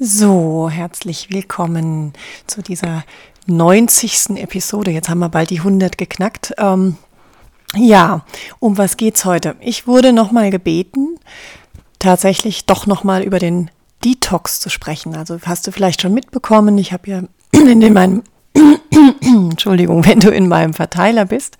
So, 0.00 0.70
herzlich 0.70 1.30
willkommen 1.30 2.12
zu 2.46 2.62
dieser 2.62 3.02
90. 3.48 4.36
Episode. 4.36 4.92
Jetzt 4.92 5.08
haben 5.08 5.18
wir 5.18 5.28
bald 5.28 5.50
die 5.50 5.58
100 5.58 5.98
geknackt. 5.98 6.54
Ähm, 6.56 6.96
ja, 7.74 8.24
um 8.60 8.78
was 8.78 8.96
geht's 8.96 9.24
heute? 9.24 9.56
Ich 9.58 9.88
wurde 9.88 10.12
nochmal 10.12 10.52
gebeten, 10.52 11.16
tatsächlich 11.98 12.64
doch 12.64 12.86
nochmal 12.86 13.24
über 13.24 13.40
den 13.40 13.72
Detox 14.04 14.60
zu 14.60 14.70
sprechen. 14.70 15.16
Also 15.16 15.40
hast 15.44 15.66
du 15.66 15.72
vielleicht 15.72 16.00
schon 16.00 16.14
mitbekommen, 16.14 16.78
ich 16.78 16.92
habe 16.92 17.10
ja 17.10 17.22
in 17.50 17.92
meinem 17.92 18.22
Entschuldigung, 19.20 20.06
wenn 20.06 20.20
du 20.20 20.30
in 20.30 20.46
meinem 20.46 20.74
Verteiler 20.74 21.24
bist, 21.24 21.58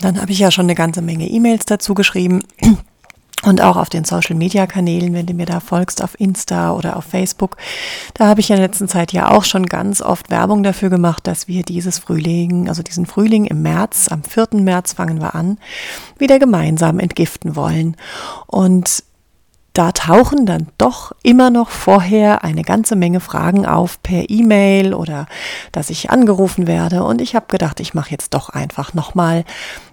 dann 0.00 0.20
habe 0.20 0.32
ich 0.32 0.38
ja 0.38 0.50
schon 0.50 0.66
eine 0.66 0.74
ganze 0.74 1.00
Menge 1.00 1.26
E-Mails 1.26 1.64
dazu 1.64 1.94
geschrieben 1.94 2.42
und 3.42 3.62
auch 3.62 3.76
auf 3.76 3.88
den 3.88 4.04
Social-Media-Kanälen, 4.04 5.14
wenn 5.14 5.26
du 5.26 5.34
mir 5.34 5.46
da 5.46 5.60
folgst, 5.60 6.02
auf 6.02 6.18
Insta 6.18 6.72
oder 6.72 6.96
auf 6.96 7.04
Facebook. 7.04 7.56
Da 8.14 8.26
habe 8.26 8.40
ich 8.40 8.50
in 8.50 8.56
der 8.56 8.66
letzten 8.66 8.88
Zeit 8.88 9.12
ja 9.12 9.30
auch 9.30 9.44
schon 9.44 9.66
ganz 9.66 10.02
oft 10.02 10.30
Werbung 10.30 10.62
dafür 10.62 10.90
gemacht, 10.90 11.26
dass 11.26 11.48
wir 11.48 11.62
dieses 11.62 11.98
Frühling, 11.98 12.68
also 12.68 12.82
diesen 12.82 13.06
Frühling 13.06 13.46
im 13.46 13.62
März, 13.62 14.08
am 14.08 14.22
4. 14.22 14.48
März 14.52 14.92
fangen 14.92 15.20
wir 15.20 15.34
an, 15.34 15.58
wieder 16.18 16.38
gemeinsam 16.38 16.98
entgiften 16.98 17.56
wollen. 17.56 17.96
Und 18.46 19.04
da 19.72 19.92
tauchen 19.92 20.46
dann 20.46 20.66
doch 20.78 21.12
immer 21.22 21.50
noch 21.50 21.70
vorher 21.70 22.42
eine 22.42 22.62
ganze 22.62 22.96
Menge 22.96 23.20
Fragen 23.20 23.66
auf 23.66 24.02
per 24.02 24.28
E-Mail 24.28 24.94
oder 24.94 25.26
dass 25.70 25.90
ich 25.90 26.10
angerufen 26.10 26.66
werde. 26.66 27.04
Und 27.04 27.20
ich 27.20 27.36
habe 27.36 27.46
gedacht, 27.48 27.78
ich 27.78 27.94
mache 27.94 28.10
jetzt 28.10 28.34
doch 28.34 28.48
einfach 28.48 28.94
nochmal 28.94 29.44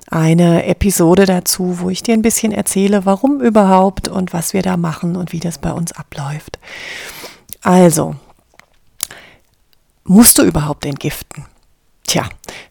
eine 0.10 0.66
Episode 0.66 1.26
dazu, 1.26 1.80
wo 1.80 1.90
ich 1.90 2.02
dir 2.02 2.14
ein 2.14 2.22
bisschen 2.22 2.52
erzähle, 2.52 3.06
warum 3.06 3.42
überhaupt 3.42 4.08
und 4.08 4.34
was 4.34 4.54
wir 4.54 4.62
da 4.62 4.78
machen 4.78 5.16
und 5.16 5.34
wie 5.34 5.40
das 5.40 5.58
bei 5.58 5.72
uns 5.72 5.92
abläuft. 5.92 6.60
Also, 7.62 8.16
musst 10.06 10.38
du 10.38 10.44
überhaupt 10.44 10.86
entgiften? 10.86 11.46
Tja, 12.06 12.30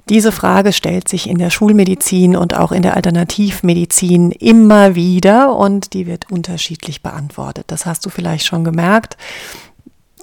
diese 0.08 0.32
Frage 0.32 0.72
stellt 0.72 1.10
sich 1.10 1.28
in 1.28 1.36
der 1.36 1.50
Schulmedizin 1.50 2.36
und 2.36 2.56
auch 2.56 2.72
in 2.72 2.80
der 2.80 2.96
Alternativmedizin 2.96 4.30
immer 4.30 4.94
wieder 4.94 5.54
und 5.54 5.92
die 5.92 6.06
wird 6.06 6.30
unterschiedlich 6.30 7.02
beantwortet. 7.02 7.66
Das 7.66 7.84
hast 7.84 8.06
du 8.06 8.10
vielleicht 8.10 8.46
schon 8.46 8.64
gemerkt. 8.64 9.18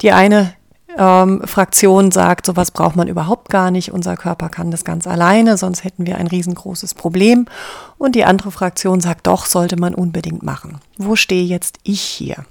Die 0.02 0.12
eine 0.12 0.56
ähm, 0.98 1.42
Fraktion 1.46 2.12
sagt, 2.12 2.46
sowas 2.46 2.72
braucht 2.72 2.96
man 2.96 3.08
überhaupt 3.08 3.50
gar 3.50 3.72
nicht, 3.72 3.92
unser 3.92 4.16
Körper 4.16 4.50
kann 4.50 4.72
das 4.72 4.84
ganz 4.86 5.08
alleine, 5.08 5.58
sonst 5.58 5.84
hätten 5.84 6.06
wir 6.06 6.18
ein 6.18 6.28
riesengroßes 6.28 6.94
Problem. 6.94 7.46
Und 7.98 8.16
die 8.16 8.26
andere 8.26 8.52
Fraktion 8.52 9.02
sagt, 9.02 9.28
doch, 9.28 9.46
sollte 9.46 9.78
man 9.78 9.96
unbedingt 9.96 10.44
machen. 10.44 10.80
Wo 10.98 11.16
stehe 11.16 11.46
jetzt 11.46 11.80
ich 11.84 12.02
hier? 12.02 12.46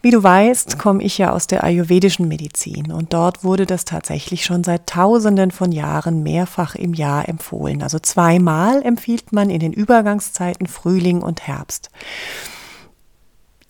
Wie 0.00 0.10
du 0.10 0.22
weißt, 0.22 0.78
komme 0.78 1.02
ich 1.02 1.18
ja 1.18 1.32
aus 1.32 1.46
der 1.46 1.64
ayurvedischen 1.64 2.28
Medizin 2.28 2.92
und 2.92 3.12
dort 3.12 3.44
wurde 3.44 3.66
das 3.66 3.84
tatsächlich 3.84 4.44
schon 4.44 4.64
seit 4.64 4.86
Tausenden 4.86 5.50
von 5.50 5.72
Jahren 5.72 6.22
mehrfach 6.22 6.74
im 6.74 6.94
Jahr 6.94 7.28
empfohlen. 7.28 7.82
Also 7.82 7.98
zweimal 7.98 8.82
empfiehlt 8.82 9.32
man 9.32 9.50
in 9.50 9.60
den 9.60 9.72
Übergangszeiten 9.72 10.66
Frühling 10.66 11.20
und 11.20 11.46
Herbst. 11.46 11.90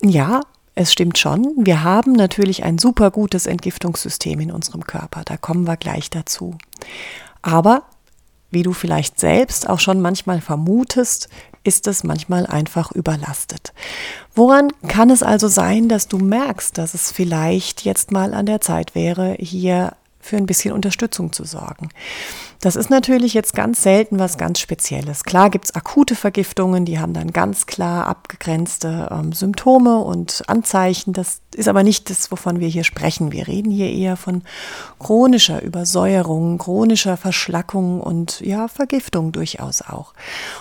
Ja, 0.03 0.43
es 0.81 0.93
stimmt 0.93 1.19
schon, 1.19 1.53
wir 1.59 1.85
haben 1.85 2.15
natürlich 2.15 2.65
ein 2.65 2.79
super 2.79 3.11
gutes 3.11 3.45
Entgiftungssystem 3.45 4.41
in 4.41 4.51
unserem 4.51 4.85
Körper, 4.85 5.25
da 5.27 5.37
kommen 5.37 5.67
wir 5.67 5.77
gleich 5.77 6.09
dazu. 6.09 6.57
Aber, 7.43 7.83
wie 8.51 8.63
du 8.63 8.73
vielleicht 8.73 9.21
selbst 9.21 9.69
auch 9.69 9.79
schon 9.79 10.01
manchmal 10.01 10.41
vermutest, 10.41 11.29
ist 11.65 11.87
es 11.87 12.03
manchmal 12.03 12.47
einfach 12.47 12.93
überlastet. 12.93 13.75
Woran 14.35 14.73
kann 14.89 15.11
es 15.11 15.23
also 15.23 15.49
sein, 15.49 15.91
dass 15.91 16.09
du 16.09 16.17
merkst, 16.17 16.79
dass 16.79 16.95
es 16.95 17.13
vielleicht 17.13 17.85
jetzt 17.85 18.11
mal 18.11 18.33
an 18.33 18.47
der 18.47 18.63
Zeit 18.63 18.95
wäre, 18.95 19.37
hier 19.39 19.93
für 20.19 20.39
ein 20.39 20.47
bisschen 20.47 20.73
Unterstützung 20.73 21.35
zu 21.35 21.45
sorgen? 21.45 21.91
Das 22.61 22.77
ist 22.77 22.91
natürlich 22.91 23.33
jetzt 23.33 23.55
ganz 23.55 23.83
selten 23.83 24.19
was 24.19 24.37
ganz 24.37 24.61
Spezielles. 24.61 25.25
Klar 25.25 25.49
gibt's 25.49 25.75
akute 25.75 26.15
Vergiftungen, 26.15 26.85
die 26.85 26.99
haben 26.99 27.15
dann 27.15 27.33
ganz 27.33 27.65
klar 27.65 28.07
abgegrenzte 28.07 29.09
ähm, 29.11 29.33
Symptome 29.33 30.01
und 30.01 30.43
Anzeichen. 30.47 31.15
Das 31.15 31.41
ist 31.55 31.69
aber 31.69 31.83
nicht 31.83 32.11
das, 32.11 32.31
wovon 32.31 32.61
wir 32.61 32.69
hier 32.69 32.85
sprechen. 32.85 33.33
Wir 33.33 33.49
reden 33.49 33.71
hier 33.71 33.91
eher 33.91 34.17
von 34.17 34.43
chronischer 34.99 35.63
Übersäuerung, 35.63 36.59
chronischer 36.59 37.17
Verschlackung 37.17 38.03
und 38.03 38.41
ja, 38.41 38.69
Vergiftung 38.69 39.33
durchaus 39.33 39.81
auch. 39.81 40.13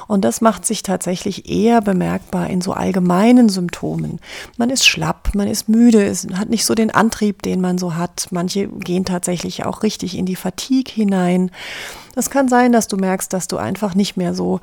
Und 0.07 0.23
das 0.23 0.39
macht 0.39 0.65
sich 0.65 0.83
tatsächlich 0.83 1.49
eher 1.49 1.81
bemerkbar 1.81 2.49
in 2.49 2.61
so 2.61 2.71
allgemeinen 2.71 3.49
Symptomen. 3.49 4.19
Man 4.55 4.69
ist 4.69 4.87
schlapp, 4.87 5.35
man 5.35 5.49
ist 5.49 5.67
müde, 5.67 6.05
es 6.05 6.27
hat 6.33 6.49
nicht 6.49 6.65
so 6.65 6.75
den 6.75 6.91
Antrieb, 6.91 7.41
den 7.41 7.59
man 7.59 7.77
so 7.77 7.95
hat. 7.95 8.27
Manche 8.31 8.67
gehen 8.67 9.03
tatsächlich 9.03 9.65
auch 9.65 9.83
richtig 9.83 10.17
in 10.17 10.25
die 10.25 10.37
Fatigue 10.37 10.93
hinein. 10.93 11.51
Es 12.15 12.29
kann 12.29 12.47
sein, 12.47 12.71
dass 12.71 12.87
du 12.87 12.97
merkst, 12.97 13.31
dass 13.31 13.47
du 13.47 13.57
einfach 13.57 13.95
nicht 13.95 14.17
mehr 14.17 14.33
so 14.33 14.59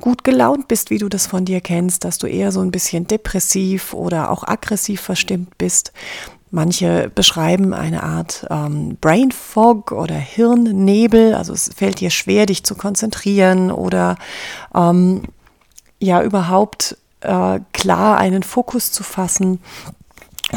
gut 0.00 0.24
gelaunt 0.24 0.68
bist, 0.68 0.90
wie 0.90 0.98
du 0.98 1.08
das 1.08 1.26
von 1.26 1.44
dir 1.44 1.60
kennst, 1.60 2.04
dass 2.04 2.18
du 2.18 2.26
eher 2.26 2.52
so 2.52 2.60
ein 2.60 2.70
bisschen 2.70 3.06
depressiv 3.06 3.94
oder 3.94 4.30
auch 4.30 4.44
aggressiv 4.44 5.00
verstimmt 5.00 5.56
bist. 5.58 5.92
Manche 6.52 7.10
beschreiben 7.14 7.72
eine 7.72 8.02
Art 8.02 8.46
ähm, 8.50 8.96
Brain 9.00 9.30
Fog 9.30 9.92
oder 9.92 10.16
Hirnnebel, 10.16 11.34
also 11.34 11.52
es 11.52 11.70
fällt 11.74 12.00
dir 12.00 12.10
schwer, 12.10 12.46
dich 12.46 12.64
zu 12.64 12.74
konzentrieren 12.74 13.70
oder 13.70 14.16
ähm, 14.74 15.22
ja 16.00 16.22
überhaupt 16.22 16.96
äh, 17.20 17.60
klar 17.72 18.18
einen 18.18 18.42
Fokus 18.42 18.90
zu 18.90 19.04
fassen. 19.04 19.60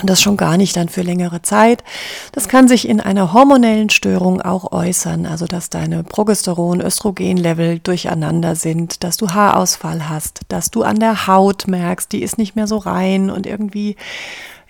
Und 0.01 0.09
das 0.09 0.21
schon 0.21 0.37
gar 0.37 0.57
nicht 0.57 0.75
dann 0.75 0.89
für 0.89 1.01
längere 1.01 1.41
Zeit. 1.41 1.83
Das 2.31 2.47
kann 2.47 2.67
sich 2.67 2.87
in 2.89 2.99
einer 2.99 3.33
hormonellen 3.33 3.89
Störung 3.89 4.41
auch 4.41 4.71
äußern, 4.71 5.25
also 5.25 5.45
dass 5.45 5.69
deine 5.69 6.03
Progesteron-Östrogen-Level 6.03 7.79
durcheinander 7.79 8.55
sind, 8.55 9.03
dass 9.03 9.17
du 9.17 9.29
Haarausfall 9.29 10.09
hast, 10.09 10.41
dass 10.47 10.71
du 10.71 10.83
an 10.83 10.99
der 10.99 11.27
Haut 11.27 11.67
merkst, 11.67 12.11
die 12.11 12.23
ist 12.23 12.37
nicht 12.37 12.55
mehr 12.55 12.67
so 12.67 12.77
rein 12.77 13.29
und 13.29 13.45
irgendwie 13.45 13.95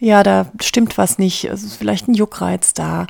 ja, 0.03 0.22
da 0.22 0.47
stimmt 0.61 0.97
was 0.97 1.17
nicht, 1.17 1.45
es 1.45 1.63
ist 1.63 1.78
vielleicht 1.78 2.09
ein 2.09 2.13
Juckreiz 2.13 2.73
da. 2.73 3.07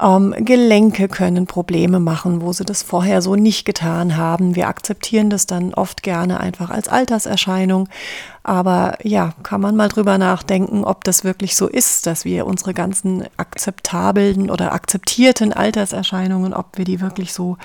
Ähm, 0.00 0.34
Gelenke 0.36 1.06
können 1.06 1.46
Probleme 1.46 2.00
machen, 2.00 2.40
wo 2.40 2.52
sie 2.52 2.64
das 2.64 2.82
vorher 2.82 3.22
so 3.22 3.36
nicht 3.36 3.64
getan 3.64 4.16
haben. 4.16 4.56
Wir 4.56 4.66
akzeptieren 4.66 5.30
das 5.30 5.46
dann 5.46 5.72
oft 5.72 6.02
gerne 6.02 6.40
einfach 6.40 6.70
als 6.70 6.88
Alterserscheinung. 6.88 7.88
Aber 8.44 8.98
ja, 9.02 9.34
kann 9.42 9.60
man 9.60 9.76
mal 9.76 9.88
drüber 9.88 10.18
nachdenken, 10.18 10.84
ob 10.84 11.04
das 11.04 11.22
wirklich 11.22 11.54
so 11.56 11.68
ist, 11.68 12.06
dass 12.06 12.24
wir 12.24 12.46
unsere 12.46 12.74
ganzen 12.74 13.24
akzeptablen 13.36 14.50
oder 14.50 14.72
akzeptierten 14.72 15.52
Alterserscheinungen, 15.52 16.52
ob 16.52 16.76
wir 16.76 16.84
die 16.84 17.00
wirklich 17.00 17.32
so 17.32 17.56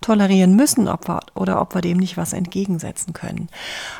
tolerieren 0.00 0.54
müssen 0.54 0.88
ob 0.88 1.08
wir, 1.08 1.20
oder 1.34 1.60
ob 1.60 1.74
wir 1.74 1.80
dem 1.80 1.98
nicht 1.98 2.16
was 2.16 2.32
entgegensetzen 2.32 3.12
können. 3.12 3.48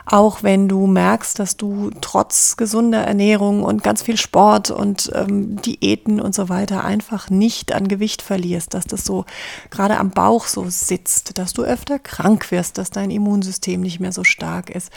Auch 0.05 0.43
wenn 0.43 0.69
du 0.69 0.87
merkst, 0.87 1.39
dass 1.39 1.57
du 1.57 1.91
trotz 2.01 2.57
gesunder 2.57 3.01
Ernährung 3.01 3.63
und 3.63 3.83
ganz 3.83 4.03
viel 4.03 4.17
Sport 4.17 4.71
und 4.71 5.11
ähm, 5.15 5.61
Diäten 5.63 6.21
und 6.21 6.35
so 6.35 6.49
weiter 6.49 6.85
einfach 6.85 7.31
nicht 7.31 7.75
an 7.75 7.89
Gewicht 7.89 8.23
verlierst, 8.23 8.75
dass 8.75 8.85
das 8.85 9.05
so 9.05 9.25
gerade 9.71 9.99
am 9.99 10.11
Bauch 10.11 10.47
so 10.47 10.67
sitzt, 10.69 11.39
dass 11.39 11.53
du 11.53 11.63
öfter 11.63 11.99
krank 11.99 12.51
wirst, 12.51 12.79
dass 12.79 12.91
dein 12.91 13.11
Immunsystem 13.11 13.81
nicht 13.81 14.01
mehr 14.01 14.13
so 14.13 14.25
stark 14.25 14.71
ist. 14.71 14.91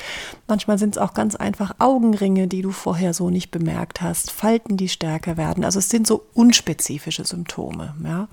Manchmal 0.47 0.77
sind 0.77 0.95
es 0.95 1.01
auch 1.01 1.13
ganz 1.13 1.28
einfach 1.35 1.75
Augenringe, 1.79 2.47
die 2.47 2.61
du 2.61 2.71
vorher 2.71 3.13
so 3.13 3.29
nicht 3.29 3.51
bemerkt 3.51 4.01
hast, 4.01 4.31
Falten, 4.31 4.77
die 4.77 4.89
stärker 4.89 5.37
werden. 5.37 5.63
Also 5.63 5.79
es 5.79 5.89
sind 5.89 6.07
so 6.07 6.25
unspezifische 6.33 7.25
Symptome. 7.25 7.95
Ja. 8.03 8.27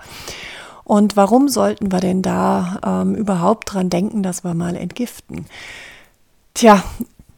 Und 0.85 1.17
warum 1.17 1.49
sollten 1.49 1.91
wir 1.91 2.01
denn 2.01 2.23
da 2.23 2.79
ähm, 2.85 3.17
überhaupt 3.17 3.73
dran 3.73 3.91
denken, 3.91 4.23
dass 4.23 4.45
wir 4.45 4.55
mal 4.55 4.77
entgiften? 4.77 5.47
Tja, 6.55 6.85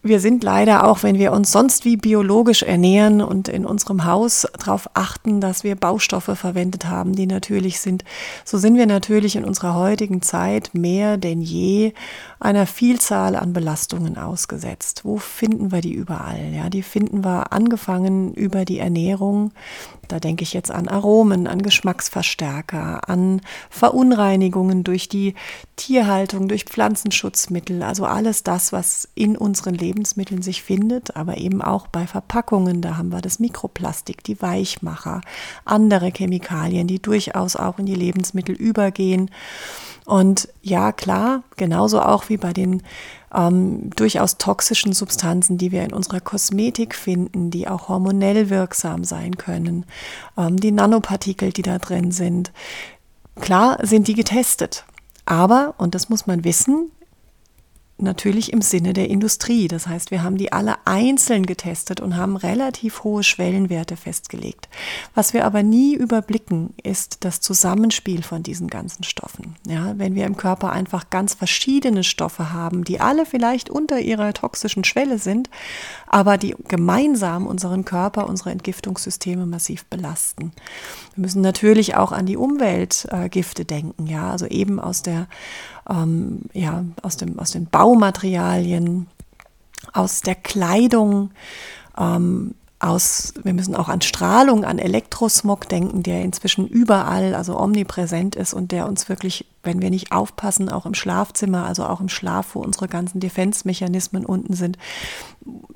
wir 0.01 0.19
sind 0.19 0.43
leider 0.43 0.87
auch, 0.87 1.03
wenn 1.03 1.17
wir 1.17 1.33
uns 1.33 1.51
sonst 1.51 1.85
wie 1.85 1.97
biologisch 1.97 2.63
ernähren 2.63 3.21
und 3.21 3.47
in 3.47 3.65
unserem 3.65 4.05
Haus 4.05 4.47
darauf 4.57 4.89
achten, 4.93 5.41
dass 5.41 5.63
wir 5.63 5.75
Baustoffe 5.75 6.31
verwendet 6.35 6.85
haben, 6.85 7.15
die 7.15 7.27
natürlich 7.27 7.79
sind, 7.79 8.03
so 8.45 8.57
sind 8.57 8.77
wir 8.77 8.85
natürlich 8.85 9.35
in 9.35 9.45
unserer 9.45 9.75
heutigen 9.75 10.21
Zeit 10.21 10.71
mehr 10.73 11.17
denn 11.17 11.41
je 11.41 11.93
einer 12.39 12.65
Vielzahl 12.65 13.35
an 13.35 13.53
Belastungen 13.53 14.17
ausgesetzt. 14.17 15.01
Wo 15.03 15.17
finden 15.17 15.71
wir 15.71 15.81
die 15.81 15.93
überall? 15.93 16.53
Ja, 16.53 16.69
die 16.69 16.83
finden 16.83 17.23
wir 17.23 17.51
angefangen 17.51 18.33
über 18.33 18.65
die 18.65 18.79
Ernährung. 18.79 19.51
Da 20.09 20.19
denke 20.19 20.43
ich 20.43 20.53
jetzt 20.53 20.71
an 20.71 20.87
Aromen, 20.87 21.47
an 21.47 21.61
Geschmacksverstärker, 21.61 23.07
an 23.07 23.41
Verunreinigungen 23.69 24.83
durch 24.83 25.07
die 25.07 25.35
Tierhaltung, 25.75 26.47
durch 26.47 26.65
Pflanzenschutzmittel, 26.65 27.83
also 27.83 28.05
alles 28.05 28.43
das, 28.43 28.73
was 28.73 29.07
in 29.13 29.37
unseren 29.37 29.75
Lebensmitteln 29.75 30.41
sich 30.41 30.63
findet, 30.63 31.15
aber 31.15 31.37
eben 31.37 31.61
auch 31.61 31.87
bei 31.87 32.07
Verpackungen. 32.07 32.81
Da 32.81 32.97
haben 32.97 33.11
wir 33.11 33.21
das 33.21 33.39
Mikroplastik, 33.39 34.23
die 34.23 34.41
Weichmacher, 34.41 35.21
andere 35.63 36.11
Chemikalien, 36.11 36.87
die 36.87 37.01
durchaus 37.01 37.55
auch 37.55 37.77
in 37.77 37.85
die 37.85 37.95
Lebensmittel 37.95 38.55
übergehen. 38.55 39.29
Und 40.09 40.49
ja, 40.63 40.91
klar, 40.91 41.43
genauso 41.55 42.01
auch 42.01 42.29
wie 42.29 42.37
bei 42.37 42.51
den 42.51 42.81
ähm, 43.31 43.91
durchaus 43.91 44.39
toxischen 44.39 44.93
Substanzen, 44.93 45.59
die 45.59 45.71
wir 45.71 45.83
in 45.83 45.93
unserer 45.93 46.19
Kosmetik 46.19 46.95
finden, 46.95 47.51
die 47.51 47.67
auch 47.67 47.89
hormonell 47.89 48.49
wirksam 48.49 49.03
sein 49.03 49.37
können, 49.37 49.85
ähm, 50.35 50.57
die 50.57 50.71
Nanopartikel, 50.71 51.51
die 51.51 51.61
da 51.61 51.77
drin 51.77 52.09
sind. 52.11 52.51
Klar 53.39 53.77
sind 53.83 54.07
die 54.07 54.15
getestet. 54.15 54.83
Aber, 55.25 55.75
und 55.77 55.93
das 55.93 56.09
muss 56.09 56.25
man 56.25 56.43
wissen, 56.43 56.89
natürlich 58.01 58.53
im 58.53 58.61
Sinne 58.61 58.93
der 58.93 59.09
Industrie. 59.09 59.67
Das 59.67 59.87
heißt, 59.87 60.11
wir 60.11 60.23
haben 60.23 60.37
die 60.37 60.51
alle 60.51 60.75
einzeln 60.85 61.45
getestet 61.45 61.99
und 61.99 62.15
haben 62.15 62.35
relativ 62.35 63.03
hohe 63.03 63.23
Schwellenwerte 63.23 63.97
festgelegt. 63.97 64.69
Was 65.15 65.33
wir 65.33 65.45
aber 65.45 65.63
nie 65.63 65.95
überblicken, 65.95 66.73
ist 66.81 67.23
das 67.23 67.41
Zusammenspiel 67.41 68.23
von 68.23 68.43
diesen 68.43 68.67
ganzen 68.67 69.03
Stoffen. 69.03 69.55
Ja, 69.67 69.97
wenn 69.97 70.15
wir 70.15 70.25
im 70.25 70.37
Körper 70.37 70.71
einfach 70.71 71.09
ganz 71.09 71.33
verschiedene 71.33 72.03
Stoffe 72.03 72.51
haben, 72.53 72.83
die 72.83 72.99
alle 72.99 73.25
vielleicht 73.25 73.69
unter 73.69 73.99
ihrer 73.99 74.33
toxischen 74.33 74.83
Schwelle 74.83 75.19
sind, 75.19 75.49
aber 76.07 76.37
die 76.37 76.55
gemeinsam 76.67 77.47
unseren 77.47 77.85
Körper, 77.85 78.27
unsere 78.27 78.51
Entgiftungssysteme 78.51 79.45
massiv 79.45 79.85
belasten. 79.85 80.51
Wir 81.15 81.21
müssen 81.21 81.41
natürlich 81.41 81.95
auch 81.95 82.11
an 82.11 82.25
die 82.25 82.37
Umweltgifte 82.37 83.61
äh, 83.63 83.65
denken, 83.65 84.07
ja, 84.07 84.31
also 84.31 84.45
eben 84.45 84.79
aus 84.79 85.01
der 85.01 85.27
ähm, 85.89 86.41
ja, 86.53 86.85
aus, 87.01 87.17
dem, 87.17 87.39
aus 87.39 87.51
den 87.51 87.65
Baumaterialien, 87.65 89.07
aus 89.93 90.21
der 90.21 90.35
Kleidung, 90.35 91.31
ähm, 91.97 92.55
aus, 92.79 93.33
wir 93.43 93.53
müssen 93.53 93.75
auch 93.75 93.89
an 93.89 93.99
Strahlung, 93.99 94.63
an 94.63 94.79
Elektrosmog 94.79 95.67
denken, 95.67 96.01
der 96.01 96.21
inzwischen 96.21 96.65
überall, 96.65 97.35
also 97.35 97.59
omnipräsent 97.59 98.37
ist 98.37 98.53
und 98.53 98.71
der 98.71 98.87
uns 98.87 99.09
wirklich, 99.09 99.45
wenn 99.63 99.81
wir 99.81 99.89
nicht 99.89 100.13
aufpassen, 100.13 100.69
auch 100.69 100.85
im 100.85 100.93
Schlafzimmer, 100.93 101.65
also 101.65 101.85
auch 101.85 101.99
im 101.99 102.07
Schlaf, 102.07 102.55
wo 102.55 102.61
unsere 102.61 102.87
ganzen 102.87 103.19
Defense-Mechanismen 103.19 104.25
unten 104.25 104.53
sind, 104.53 104.77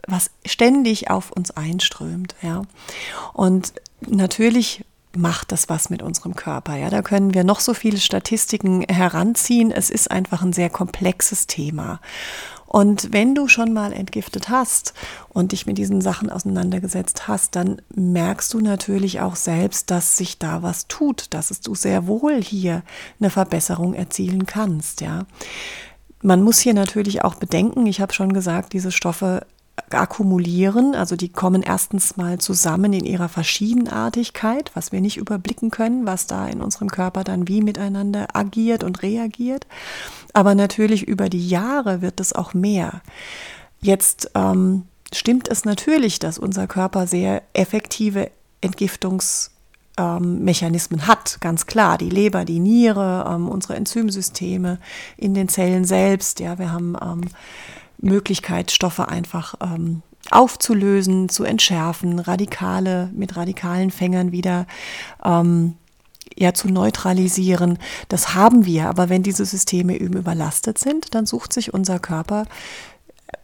was 0.08 0.32
ständig 0.46 1.10
auf 1.10 1.32
uns 1.32 1.52
einströmt, 1.52 2.36
ja. 2.42 2.62
Und 3.34 3.74
natürlich 4.08 4.86
macht 5.16 5.52
das 5.52 5.70
was 5.70 5.90
mit 5.90 6.02
unserem 6.02 6.36
Körper. 6.36 6.76
Ja, 6.76 6.90
da 6.90 7.02
können 7.02 7.34
wir 7.34 7.44
noch 7.44 7.60
so 7.60 7.74
viele 7.74 7.98
Statistiken 7.98 8.82
heranziehen. 8.82 9.72
Es 9.72 9.90
ist 9.90 10.10
einfach 10.12 10.42
ein 10.42 10.54
sehr 10.54 10.70
komplexes 10.70 11.48
Thema. 11.48 12.00
Und 12.74 13.14
wenn 13.14 13.36
du 13.36 13.48
schon 13.48 13.72
mal 13.72 13.94
entgiftet 13.94 14.50
hast 14.50 14.96
und 15.30 15.52
dich 15.52 15.68
mit 15.68 15.78
diesen 15.78 16.02
Sachen 16.02 16.32
auseinandergesetzt 16.32 17.28
hast, 17.28 17.56
dann 17.56 17.84
merkst 17.94 18.52
du 18.52 18.62
natürlich 18.62 19.22
auch 19.22 19.36
selbst, 19.36 19.92
dass 19.92 20.18
sich 20.18 20.40
da 20.40 20.64
was 20.64 20.88
tut, 20.88 21.28
dass 21.36 21.50
du 21.62 21.76
sehr 21.76 22.08
wohl 22.08 22.42
hier 22.42 22.82
eine 23.20 23.30
Verbesserung 23.30 23.94
erzielen 23.94 24.48
kannst, 24.48 25.02
ja. 25.02 25.26
Man 26.26 26.42
muss 26.42 26.60
hier 26.60 26.74
natürlich 26.74 27.22
auch 27.22 27.36
bedenken, 27.36 27.86
ich 27.86 28.00
habe 28.00 28.14
schon 28.14 28.32
gesagt, 28.32 28.72
diese 28.72 28.94
Stoffe 28.94 29.46
akkumulieren. 29.90 30.96
Also 30.96 31.16
die 31.16 31.30
kommen 31.30 31.62
erstens 31.62 32.18
mal 32.18 32.40
zusammen 32.40 32.92
in 32.94 33.06
ihrer 33.06 33.30
Verschiedenartigkeit, 33.30 34.72
was 34.74 34.92
wir 34.92 35.00
nicht 35.02 35.18
überblicken 35.18 35.70
können, 35.72 36.06
was 36.06 36.28
da 36.28 36.48
in 36.48 36.62
unserem 36.62 36.90
Körper 36.90 37.24
dann 37.24 37.48
wie 37.48 37.62
miteinander 37.62 38.28
agiert 38.34 38.84
und 38.84 39.02
reagiert. 39.02 39.66
Aber 40.34 40.56
natürlich 40.56 41.08
über 41.08 41.30
die 41.30 41.48
Jahre 41.48 42.02
wird 42.02 42.20
es 42.20 42.34
auch 42.34 42.54
mehr. 42.54 43.02
Jetzt 43.82 44.32
ähm, 44.36 44.84
stimmt 45.14 45.48
es 45.48 45.64
natürlich, 45.66 46.20
dass 46.20 46.40
unser 46.40 46.68
Körper 46.68 47.08
sehr 47.08 47.42
effektive 47.54 48.32
Entgiftungsmechanismen 48.62 51.00
ähm, 51.02 51.08
hat, 51.08 51.38
ganz 51.42 51.66
klar. 51.66 51.98
Die 51.98 52.10
Leber, 52.10 52.46
die 52.46 52.60
Niere, 52.60 53.30
ähm, 53.30 53.50
unsere 53.50 53.76
Enzymsysteme 53.76 54.80
in 55.18 55.34
den 55.34 55.50
Zellen 55.50 55.86
selbst. 55.86 56.40
Ja, 56.40 56.60
wir 56.60 56.72
haben 56.72 56.96
ähm, 57.02 57.22
Möglichkeit, 58.04 58.72
Stoffe 58.72 59.08
einfach 59.08 59.56
ähm, 59.62 60.02
aufzulösen, 60.30 61.30
zu 61.30 61.44
entschärfen, 61.44 62.20
radikale, 62.20 63.10
mit 63.14 63.36
radikalen 63.36 63.92
Fängern 63.92 64.32
wieder 64.32 64.68
ähm, 65.24 65.76
ja, 66.36 66.54
zu 66.54 66.70
neutralisieren. 66.70 67.78
Das 68.10 68.34
haben 68.34 68.66
wir, 68.66 68.90
aber 68.90 69.10
wenn 69.10 69.24
diese 69.24 69.46
Systeme 69.46 70.00
eben 70.00 70.16
überlastet 70.16 70.78
sind, 70.78 71.14
dann 71.16 71.26
sucht 71.26 71.54
sich 71.54 71.74
unser 71.74 72.00
Körper 72.00 72.46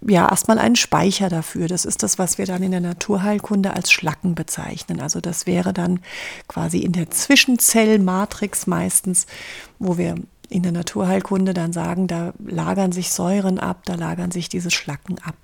ja 0.01 0.29
erstmal 0.29 0.59
einen 0.59 0.75
Speicher 0.75 1.29
dafür. 1.29 1.67
Das 1.67 1.85
ist 1.85 2.03
das, 2.03 2.19
was 2.19 2.38
wir 2.38 2.45
dann 2.45 2.63
in 2.63 2.71
der 2.71 2.79
Naturheilkunde 2.79 3.73
als 3.73 3.91
Schlacken 3.91 4.35
bezeichnen. 4.35 5.01
Also 5.01 5.19
das 5.19 5.45
wäre 5.45 5.73
dann 5.73 6.00
quasi 6.47 6.79
in 6.79 6.91
der 6.91 7.09
Zwischenzellmatrix 7.09 8.67
meistens, 8.67 9.25
wo 9.79 9.97
wir 9.97 10.15
in 10.50 10.63
der 10.63 10.72
Naturheilkunde 10.72 11.54
dann 11.54 11.74
sagen, 11.74 12.07
da 12.07 12.34
lagern 12.44 12.92
sich 12.92 13.12
Säuren 13.12 13.60
ab, 13.60 13.84
da 13.86 13.96
lagern 13.96 14.31
sich 14.31 14.50
diese 14.50 14.72
Schlacken 14.72 15.18
ab. 15.19 15.36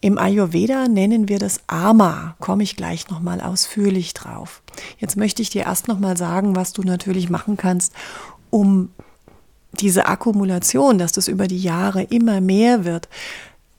Im 0.00 0.18
Ayurveda 0.18 0.88
nennen 0.88 1.28
wir 1.28 1.38
das 1.38 1.60
Ama, 1.66 2.36
komme 2.38 2.62
ich 2.62 2.76
gleich 2.76 3.08
nochmal 3.08 3.40
ausführlich 3.40 4.14
drauf. 4.14 4.62
Jetzt 4.98 5.16
möchte 5.16 5.42
ich 5.42 5.50
dir 5.50 5.64
erst 5.64 5.88
nochmal 5.88 6.16
sagen, 6.16 6.54
was 6.54 6.72
du 6.72 6.82
natürlich 6.82 7.30
machen 7.30 7.56
kannst, 7.56 7.92
um 8.50 8.90
diese 9.72 10.06
Akkumulation, 10.06 10.98
dass 10.98 11.12
das 11.12 11.28
über 11.28 11.48
die 11.48 11.58
Jahre 11.58 12.02
immer 12.02 12.40
mehr 12.40 12.84
wird, 12.84 13.08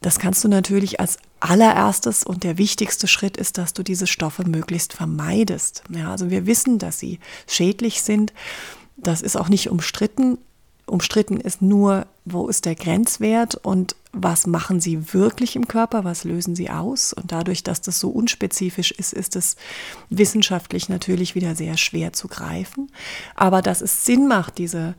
das 0.01 0.19
kannst 0.19 0.43
du 0.43 0.47
natürlich 0.47 0.99
als 0.99 1.17
allererstes 1.39 2.23
und 2.23 2.43
der 2.43 2.57
wichtigste 2.57 3.07
Schritt 3.07 3.37
ist, 3.37 3.57
dass 3.57 3.73
du 3.73 3.83
diese 3.83 4.07
Stoffe 4.07 4.47
möglichst 4.47 4.93
vermeidest. 4.93 5.83
Ja, 5.89 6.11
also 6.11 6.29
wir 6.29 6.45
wissen, 6.45 6.77
dass 6.77 6.99
sie 6.99 7.19
schädlich 7.47 8.01
sind 8.01 8.33
das 8.97 9.21
ist 9.21 9.35
auch 9.35 9.49
nicht 9.49 9.69
umstritten. 9.69 10.37
Umstritten 10.85 11.39
ist 11.39 11.61
nur, 11.61 12.07
wo 12.25 12.47
ist 12.47 12.65
der 12.65 12.75
Grenzwert 12.75 13.55
und 13.55 13.95
was 14.13 14.47
machen 14.47 14.79
sie 14.79 15.13
wirklich 15.13 15.55
im 15.55 15.67
Körper, 15.67 16.03
was 16.03 16.23
lösen 16.23 16.55
sie 16.55 16.69
aus. 16.69 17.13
Und 17.13 17.31
dadurch, 17.31 17.63
dass 17.63 17.81
das 17.81 17.99
so 17.99 18.09
unspezifisch 18.09 18.91
ist, 18.91 19.13
ist 19.13 19.35
es 19.35 19.57
wissenschaftlich 20.09 20.89
natürlich 20.89 21.35
wieder 21.35 21.55
sehr 21.55 21.77
schwer 21.77 22.13
zu 22.13 22.27
greifen. 22.27 22.89
Aber 23.35 23.61
dass 23.61 23.81
es 23.81 24.05
Sinn 24.05 24.27
macht, 24.27 24.57
diese 24.57 24.95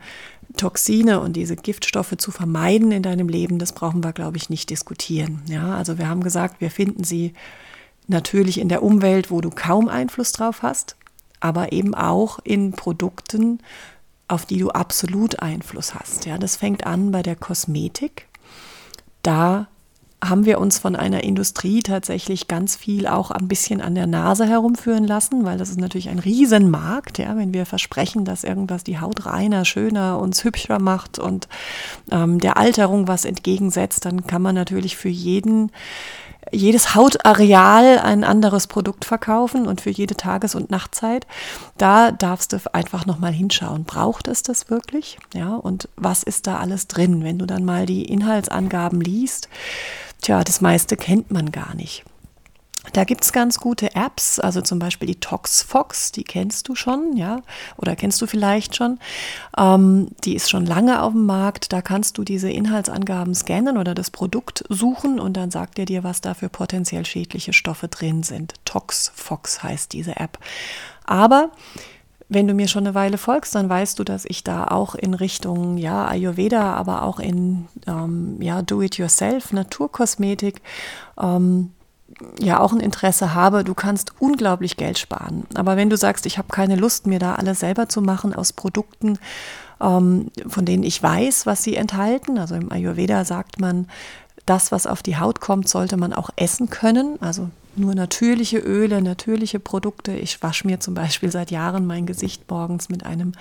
Toxine 0.57 1.19
und 1.19 1.33
diese 1.33 1.55
Giftstoffe 1.55 2.15
zu 2.17 2.31
vermeiden 2.31 2.91
in 2.91 3.03
deinem 3.03 3.27
Leben, 3.27 3.59
das 3.59 3.73
brauchen 3.73 4.03
wir, 4.03 4.13
glaube 4.13 4.37
ich, 4.37 4.49
nicht 4.49 4.69
diskutieren. 4.69 5.41
Ja, 5.47 5.75
also 5.75 5.97
wir 5.97 6.07
haben 6.07 6.23
gesagt, 6.23 6.61
wir 6.61 6.71
finden 6.71 7.03
sie 7.03 7.33
natürlich 8.07 8.59
in 8.59 8.69
der 8.69 8.83
Umwelt, 8.83 9.31
wo 9.31 9.41
du 9.41 9.49
kaum 9.49 9.87
Einfluss 9.87 10.31
drauf 10.31 10.61
hast 10.61 10.95
aber 11.39 11.71
eben 11.71 11.95
auch 11.95 12.39
in 12.43 12.71
Produkten, 12.71 13.59
auf 14.27 14.45
die 14.45 14.59
du 14.59 14.69
absolut 14.69 15.41
Einfluss 15.41 15.95
hast. 15.95 16.25
Ja, 16.25 16.37
das 16.37 16.55
fängt 16.55 16.85
an 16.85 17.11
bei 17.11 17.23
der 17.23 17.35
Kosmetik. 17.35 18.27
Da 19.23 19.67
haben 20.23 20.45
wir 20.45 20.59
uns 20.59 20.79
von 20.79 20.95
einer 20.95 21.23
Industrie 21.23 21.81
tatsächlich 21.81 22.47
ganz 22.47 22.75
viel 22.75 23.07
auch 23.07 23.31
ein 23.31 23.47
bisschen 23.47 23.79
an 23.79 23.95
der 23.95 24.05
Nase 24.05 24.45
herumführen 24.45 25.05
lassen, 25.05 25.45
weil 25.45 25.57
das 25.57 25.69
ist 25.69 25.79
natürlich 25.79 26.09
ein 26.09 26.19
Riesenmarkt, 26.19 27.19
ja, 27.19 27.37
wenn 27.37 27.53
wir 27.53 27.65
versprechen, 27.65 28.25
dass 28.25 28.43
irgendwas 28.43 28.83
die 28.83 28.99
Haut 28.99 29.25
reiner, 29.25 29.63
schöner, 29.63 30.19
uns 30.19 30.43
hübscher 30.43 30.79
macht 30.79 31.19
und 31.19 31.47
ähm, 32.11 32.39
der 32.39 32.57
Alterung 32.57 33.07
was 33.07 33.23
entgegensetzt, 33.23 34.03
dann 34.03 34.27
kann 34.27 34.41
man 34.41 34.55
natürlich 34.55 34.97
für 34.97 35.09
jeden 35.09 35.71
jedes 36.51 36.95
Hautareal 36.95 37.99
ein 37.99 38.23
anderes 38.23 38.67
Produkt 38.67 39.05
verkaufen 39.05 39.67
und 39.67 39.81
für 39.81 39.89
jede 39.89 40.15
Tages- 40.15 40.55
und 40.55 40.69
Nachtzeit. 40.69 41.27
Da 41.77 42.11
darfst 42.11 42.53
du 42.53 42.59
einfach 42.73 43.05
nochmal 43.05 43.31
hinschauen. 43.31 43.83
Braucht 43.83 44.27
es 44.27 44.43
das 44.43 44.69
wirklich? 44.69 45.17
Ja, 45.33 45.55
und 45.55 45.89
was 45.95 46.23
ist 46.23 46.47
da 46.47 46.57
alles 46.57 46.87
drin? 46.87 47.23
Wenn 47.23 47.39
du 47.39 47.45
dann 47.45 47.65
mal 47.65 47.85
die 47.85 48.05
Inhaltsangaben 48.05 49.01
liest, 49.01 49.49
tja, 50.21 50.43
das 50.43 50.61
meiste 50.61 50.97
kennt 50.97 51.31
man 51.31 51.51
gar 51.51 51.75
nicht. 51.75 52.03
Da 52.93 53.03
gibt 53.03 53.25
es 53.25 53.33
ganz 53.33 53.59
gute 53.59 53.93
Apps, 53.93 54.39
also 54.39 54.61
zum 54.61 54.79
Beispiel 54.79 55.07
die 55.07 55.19
ToxFox, 55.19 56.13
die 56.13 56.23
kennst 56.23 56.69
du 56.69 56.75
schon, 56.75 57.17
ja, 57.17 57.41
oder 57.75 57.95
kennst 57.95 58.21
du 58.21 58.25
vielleicht 58.25 58.75
schon. 58.75 58.99
Ähm, 59.57 60.07
die 60.23 60.33
ist 60.33 60.49
schon 60.49 60.65
lange 60.65 61.01
auf 61.01 61.11
dem 61.11 61.25
Markt. 61.25 61.73
Da 61.73 61.81
kannst 61.81 62.17
du 62.17 62.23
diese 62.23 62.49
Inhaltsangaben 62.49 63.35
scannen 63.35 63.77
oder 63.77 63.93
das 63.93 64.11
Produkt 64.11 64.63
suchen 64.69 65.19
und 65.19 65.35
dann 65.35 65.51
sagt 65.51 65.77
er 65.77 65.85
dir, 65.85 66.03
was 66.03 66.21
da 66.21 66.33
für 66.33 66.47
potenziell 66.47 67.05
schädliche 67.05 67.51
Stoffe 67.51 67.89
drin 67.89 68.23
sind. 68.23 68.53
ToxFox 68.63 69.61
heißt 69.61 69.91
diese 69.91 70.15
App. 70.15 70.39
Aber 71.05 71.51
wenn 72.29 72.47
du 72.47 72.53
mir 72.53 72.67
schon 72.67 72.85
eine 72.85 72.95
Weile 72.95 73.17
folgst, 73.17 73.55
dann 73.55 73.67
weißt 73.67 73.99
du, 73.99 74.03
dass 74.03 74.23
ich 74.23 74.43
da 74.43 74.65
auch 74.65 74.95
in 74.95 75.15
Richtung 75.15 75.77
ja 75.77 76.07
Ayurveda, 76.07 76.73
aber 76.73 77.03
auch 77.03 77.19
in 77.19 77.67
ähm, 77.87 78.37
ja 78.39 78.61
Do-it-yourself, 78.61 79.51
Naturkosmetik 79.51 80.61
ähm, 81.19 81.71
ja 82.39 82.59
auch 82.59 82.73
ein 82.73 82.79
Interesse 82.79 83.33
habe, 83.33 83.63
du 83.63 83.73
kannst 83.73 84.13
unglaublich 84.19 84.77
Geld 84.77 84.97
sparen. 84.97 85.45
Aber 85.53 85.77
wenn 85.77 85.89
du 85.89 85.97
sagst, 85.97 86.25
ich 86.25 86.37
habe 86.37 86.49
keine 86.49 86.75
Lust, 86.75 87.07
mir 87.07 87.19
da 87.19 87.35
alles 87.35 87.59
selber 87.59 87.89
zu 87.89 88.01
machen 88.01 88.33
aus 88.33 88.53
Produkten, 88.53 89.19
ähm, 89.81 90.31
von 90.47 90.65
denen 90.65 90.83
ich 90.83 91.01
weiß, 91.01 91.45
was 91.45 91.63
sie 91.63 91.75
enthalten, 91.75 92.37
also 92.37 92.55
im 92.55 92.71
Ayurveda 92.71 93.25
sagt 93.25 93.59
man, 93.59 93.87
das, 94.45 94.71
was 94.71 94.87
auf 94.87 95.03
die 95.03 95.17
Haut 95.17 95.41
kommt, 95.41 95.69
sollte 95.69 95.95
man 95.95 96.13
auch 96.13 96.31
essen 96.35 96.69
können. 96.69 97.17
Also 97.21 97.49
nur 97.75 97.95
natürliche 97.95 98.57
Öle, 98.57 99.01
natürliche 99.01 99.59
Produkte. 99.59 100.11
Ich 100.11 100.41
wasche 100.43 100.67
mir 100.67 100.79
zum 100.79 100.93
Beispiel 100.93 101.31
seit 101.31 101.51
Jahren 101.51 101.85
mein 101.85 102.05
Gesicht 102.05 102.49
morgens 102.49 102.89
mit 102.89 103.05
einem 103.05 103.33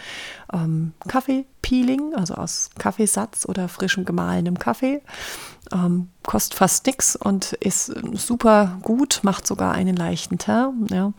ähm, 0.53 0.93
Kaffeepeeling, 1.07 2.15
also 2.15 2.35
aus 2.35 2.71
Kaffeesatz 2.79 3.47
oder 3.47 3.69
frischem 3.69 4.05
gemahlenem 4.05 4.59
Kaffee. 4.59 5.03
Ähm, 5.73 6.09
kostet 6.23 6.55
fast 6.55 6.87
nichts 6.87 7.17
und 7.17 7.53
ist 7.55 7.93
super 8.15 8.79
gut, 8.83 9.21
macht 9.23 9.47
sogar 9.47 9.73
einen 9.73 9.97
leichten 9.97 10.39
Teint. 10.39 10.91
Ja. 10.91 11.13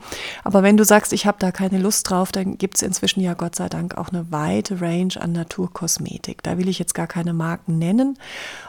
Aber 0.43 0.63
wenn 0.63 0.77
du 0.77 0.85
sagst, 0.85 1.13
ich 1.13 1.25
habe 1.25 1.37
da 1.39 1.51
keine 1.51 1.79
Lust 1.79 2.09
drauf, 2.09 2.31
dann 2.31 2.57
gibt 2.57 2.77
es 2.77 2.81
inzwischen 2.81 3.21
ja 3.21 3.33
Gott 3.33 3.55
sei 3.55 3.69
Dank 3.69 3.97
auch 3.97 4.09
eine 4.09 4.31
weite 4.31 4.81
Range 4.81 5.13
an 5.19 5.33
Naturkosmetik. 5.33 6.41
Da 6.43 6.57
will 6.57 6.67
ich 6.67 6.79
jetzt 6.79 6.95
gar 6.95 7.07
keine 7.07 7.33
Marken 7.33 7.77
nennen. 7.77 8.17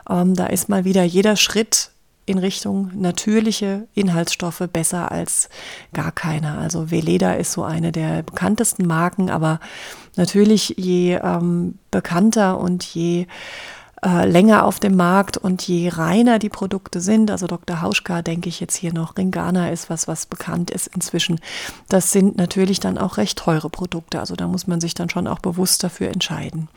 Ähm, 0.09 0.35
da 0.35 0.47
ist 0.47 0.69
mal 0.69 0.85
wieder 0.85 1.05
jeder 1.05 1.37
Schritt 1.37 1.91
in 2.27 2.39
Richtung 2.39 2.91
natürliche 2.95 3.89
Inhaltsstoffe 3.95 4.63
besser 4.73 5.11
als 5.11 5.49
gar 5.93 6.13
keiner. 6.13 6.59
Also 6.59 6.91
Veleda 6.91 7.35
ist 7.35 7.53
so 7.53 7.65
eine 7.65 7.93
der 7.93 8.23
bekanntesten 8.23 8.87
Marken, 8.87 9.31
aber 9.31 9.61
natürlich 10.17 10.75
je 10.77 11.15
ähm, 11.23 11.79
bekannter 11.91 12.59
und 12.59 12.85
je 12.85 13.27
äh, 14.03 14.27
länger 14.27 14.65
auf 14.65 14.81
dem 14.81 14.97
Markt 14.97 15.37
und 15.37 15.67
je 15.67 15.91
reiner 15.91 16.39
die 16.39 16.49
Produkte 16.49 17.01
sind, 17.01 17.31
also 17.31 17.47
Dr. 17.47 17.83
Hauschka 17.83 18.23
denke 18.23 18.49
ich 18.49 18.59
jetzt 18.59 18.77
hier 18.77 18.95
noch, 18.95 19.19
Ringana 19.19 19.71
ist 19.71 19.91
was, 19.91 20.09
was 20.09 20.25
bekannt 20.25 20.71
ist 20.71 20.87
inzwischen. 20.87 21.39
Das 21.89 22.11
sind 22.11 22.37
natürlich 22.39 22.81
dann 22.81 22.97
auch 22.97 23.19
recht 23.19 23.39
teure 23.39 23.69
Produkte, 23.69 24.19
also 24.19 24.37
da 24.37 24.47
muss 24.47 24.67
man 24.67 24.81
sich 24.81 24.95
dann 24.95 25.11
schon 25.11 25.27
auch 25.27 25.41
bewusst 25.41 25.85
dafür 25.85 26.09
entscheiden. 26.09 26.69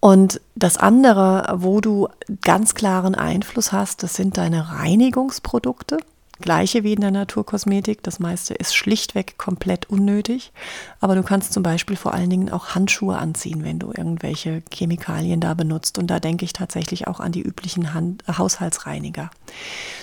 Und 0.00 0.40
das 0.54 0.78
andere, 0.78 1.56
wo 1.58 1.80
du 1.80 2.08
ganz 2.40 2.74
klaren 2.74 3.14
Einfluss 3.14 3.70
hast, 3.70 4.02
das 4.02 4.14
sind 4.14 4.38
deine 4.38 4.70
Reinigungsprodukte. 4.70 5.98
Gleiche 6.40 6.82
wie 6.84 6.94
in 6.94 7.00
der 7.00 7.10
Naturkosmetik. 7.10 8.02
Das 8.02 8.18
meiste 8.18 8.54
ist 8.54 8.74
schlichtweg 8.74 9.38
komplett 9.38 9.88
unnötig. 9.88 10.52
Aber 11.00 11.14
du 11.14 11.22
kannst 11.22 11.52
zum 11.52 11.62
Beispiel 11.62 11.96
vor 11.96 12.14
allen 12.14 12.30
Dingen 12.30 12.50
auch 12.50 12.74
Handschuhe 12.74 13.16
anziehen, 13.16 13.62
wenn 13.64 13.78
du 13.78 13.88
irgendwelche 13.88 14.62
Chemikalien 14.72 15.40
da 15.40 15.54
benutzt. 15.54 15.98
Und 15.98 16.08
da 16.08 16.20
denke 16.20 16.44
ich 16.44 16.52
tatsächlich 16.52 17.06
auch 17.06 17.20
an 17.20 17.32
die 17.32 17.42
üblichen 17.42 17.94
Hand 17.94 18.24
Haushaltsreiniger. 18.26 19.30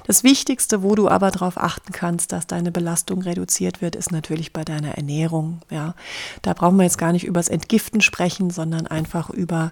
Das 0.06 0.24
Wichtigste, 0.24 0.84
wo 0.84 0.96
du 0.96 1.10
aber 1.10 1.32
darauf 1.32 1.58
achten 1.58 1.92
kannst, 1.92 2.32
dass 2.32 2.48
deine 2.48 2.72
Belastung 2.72 3.22
reduziert 3.22 3.82
wird, 3.82 3.96
ist 3.96 4.12
natürlich 4.12 4.54
bei 4.54 4.64
deiner 4.64 4.96
Ernährung. 4.96 5.62
Ja, 5.70 5.96
da 6.42 6.54
brauchen 6.54 6.78
wir 6.78 6.84
jetzt 6.84 6.98
gar 6.98 7.12
nicht 7.12 7.26
übers 7.26 7.50
Entgiften 7.50 8.02
sprechen, 8.02 8.50
sondern 8.50 8.88
einfach 8.88 9.30
über 9.30 9.70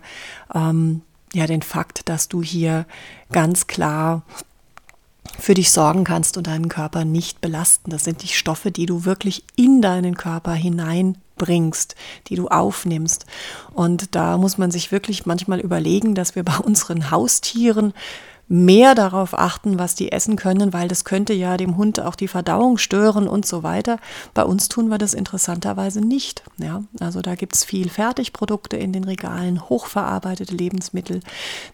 ähm, 0.54 1.02
ja 1.36 1.48
den 1.48 1.62
Fakt, 1.62 2.08
dass 2.10 2.28
du 2.28 2.42
hier 2.42 2.86
ganz 3.32 3.68
klar 3.68 4.24
für 5.40 5.54
dich 5.54 5.72
sorgen 5.72 6.04
kannst 6.04 6.38
und 6.38 6.48
deinen 6.48 6.70
Körper 6.70 7.06
nicht 7.06 7.42
belasten. 7.42 7.92
Das 7.92 8.04
sind 8.04 8.24
die 8.24 8.28
Stoffe, 8.28 8.72
die 8.72 8.86
du 8.86 9.06
wirklich 9.06 9.44
in 9.56 9.82
deinen 9.82 10.16
Körper 10.16 10.54
hineinbringst, 10.54 11.96
die 12.28 12.36
du 12.36 12.48
aufnimmst. 12.48 13.26
Und 13.74 14.16
da 14.16 14.38
muss 14.38 14.58
man 14.58 14.72
sich 14.72 14.92
wirklich 14.92 15.26
manchmal 15.26 15.60
überlegen, 15.60 16.16
dass 16.16 16.36
wir 16.36 16.44
bei 16.44 16.58
unseren 16.58 17.12
Haustieren 17.12 17.94
mehr 18.48 18.94
darauf 18.94 19.38
achten, 19.38 19.80
was 19.80 19.96
die 19.96 20.12
essen 20.12 20.36
können, 20.36 20.72
weil 20.72 20.88
das 20.88 21.04
könnte 21.04 21.34
ja 21.34 21.58
dem 21.58 21.78
Hund 21.78 22.00
auch 22.00 22.16
die 22.16 22.28
Verdauung 22.28 22.78
stören 22.78 23.28
und 23.28 23.46
so 23.46 23.64
weiter. 23.64 23.98
Bei 24.34 24.44
uns 24.44 24.70
tun 24.70 24.90
wir 24.90 24.98
das 24.98 25.14
interessanterweise 25.14 26.02
nicht. 26.02 26.44
Ja, 26.58 26.84
also 27.00 27.22
da 27.22 27.36
gibt 27.36 27.56
es 27.56 27.64
viel 27.64 27.90
Fertigprodukte 27.90 28.78
in 28.78 28.94
den 28.94 29.04
Regalen, 29.04 29.68
hochverarbeitete 29.68 30.56
Lebensmittel, 30.56 31.22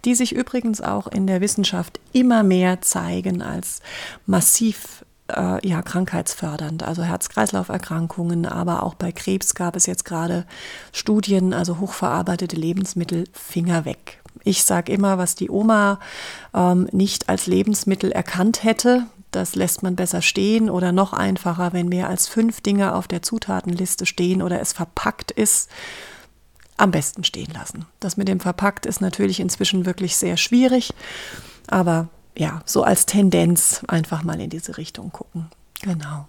die 0.05 0.15
sich 0.15 0.33
übrigens 0.33 0.81
auch 0.81 1.07
in 1.07 1.27
der 1.27 1.41
Wissenschaft 1.41 1.99
immer 2.13 2.43
mehr 2.43 2.81
zeigen 2.81 3.41
als 3.41 3.81
massiv 4.25 5.03
äh, 5.35 5.67
ja, 5.67 5.81
krankheitsfördernd, 5.81 6.83
also 6.83 7.03
Herz-Kreislauf-Erkrankungen, 7.03 8.45
aber 8.45 8.83
auch 8.83 8.95
bei 8.95 9.11
Krebs 9.11 9.55
gab 9.55 9.75
es 9.75 9.85
jetzt 9.85 10.05
gerade 10.05 10.45
Studien, 10.91 11.53
also 11.53 11.79
hochverarbeitete 11.79 12.55
Lebensmittel, 12.55 13.25
Finger 13.33 13.85
weg. 13.85 14.20
Ich 14.43 14.63
sage 14.63 14.91
immer, 14.91 15.17
was 15.17 15.35
die 15.35 15.49
Oma 15.49 15.99
ähm, 16.53 16.87
nicht 16.91 17.29
als 17.29 17.47
Lebensmittel 17.47 18.11
erkannt 18.11 18.63
hätte, 18.63 19.05
das 19.31 19.55
lässt 19.55 19.81
man 19.81 19.95
besser 19.95 20.21
stehen 20.21 20.69
oder 20.69 20.91
noch 20.91 21.13
einfacher, 21.13 21.73
wenn 21.73 21.87
mehr 21.87 22.09
als 22.09 22.27
fünf 22.27 22.61
Dinge 22.61 22.93
auf 22.93 23.07
der 23.07 23.21
Zutatenliste 23.21 24.05
stehen 24.05 24.41
oder 24.41 24.59
es 24.59 24.73
verpackt 24.73 25.31
ist, 25.31 25.69
am 26.77 26.91
besten 26.91 27.23
stehen 27.23 27.51
lassen. 27.53 27.85
Das 27.99 28.17
mit 28.17 28.27
dem 28.27 28.39
verpackt 28.39 28.85
ist 28.85 29.01
natürlich 29.01 29.39
inzwischen 29.39 29.85
wirklich 29.85 30.17
sehr 30.17 30.35
schwierig, 30.35 30.93
aber 31.67 32.09
ja, 32.37 32.61
so 32.65 32.83
als 32.83 33.05
Tendenz 33.05 33.83
einfach 33.87 34.23
mal 34.23 34.39
in 34.39 34.49
diese 34.49 34.77
Richtung 34.77 35.11
gucken. 35.11 35.49
Genau. 35.81 36.27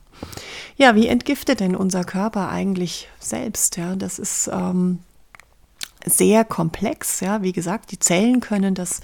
Ja, 0.76 0.94
wie 0.94 1.08
entgiftet 1.08 1.60
denn 1.60 1.76
unser 1.76 2.04
Körper 2.04 2.48
eigentlich 2.48 3.08
selbst? 3.18 3.76
Ja, 3.76 3.96
das 3.96 4.18
ist 4.18 4.48
ähm, 4.52 5.00
sehr 6.06 6.44
komplex. 6.44 7.20
Ja, 7.20 7.42
wie 7.42 7.52
gesagt, 7.52 7.90
die 7.92 7.98
Zellen 7.98 8.40
können 8.40 8.74
das 8.74 9.00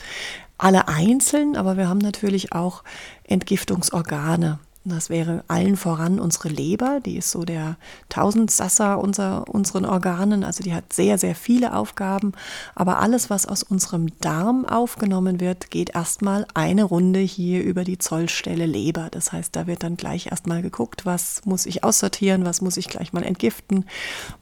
alle 0.59 0.89
einzeln, 0.89 1.57
aber 1.57 1.77
wir 1.77 1.89
haben 1.89 1.99
natürlich 1.99 2.53
auch 2.53 2.83
Entgiftungsorgane. 3.25 4.59
Das 4.85 5.11
wäre 5.11 5.45
allen 5.49 5.77
voran 5.77 6.19
unsere 6.19 6.49
Leber, 6.49 7.01
die 7.05 7.19
ist 7.19 7.31
so 7.31 7.45
der 7.45 7.77
Tausendsasser 8.09 8.99
unser, 8.99 9.47
unseren 9.49 9.85
Organen, 9.85 10.45
also 10.45 10.63
die 10.63 10.73
hat 10.73 10.93
sehr, 10.93 11.19
sehr 11.19 11.35
viele 11.35 11.75
Aufgaben. 11.75 12.33
Aber 12.75 12.99
alles, 13.01 13.29
was 13.29 13.45
aus 13.45 13.63
unserem 13.63 14.19
Darm 14.21 14.65
aufgenommen 14.65 15.41
wird, 15.41 15.71
geht 15.71 15.95
erstmal 15.95 16.47
eine 16.55 16.85
Runde 16.85 17.19
hier 17.19 17.63
über 17.63 17.85
die 17.85 17.99
Zollstelle 17.99 18.67
Leber. 18.67 19.09
Das 19.11 19.33
heißt, 19.33 19.55
da 19.55 19.67
wird 19.67 19.83
dann 19.83 19.97
gleich 19.97 20.29
erstmal 20.29 20.63
geguckt, 20.63 21.05
was 21.05 21.43
muss 21.45 21.67
ich 21.67 21.85
aussortieren, 21.85 22.47
was 22.47 22.63
muss 22.63 22.77
ich 22.77 22.89
gleich 22.89 23.13
mal 23.13 23.25
entgiften, 23.25 23.85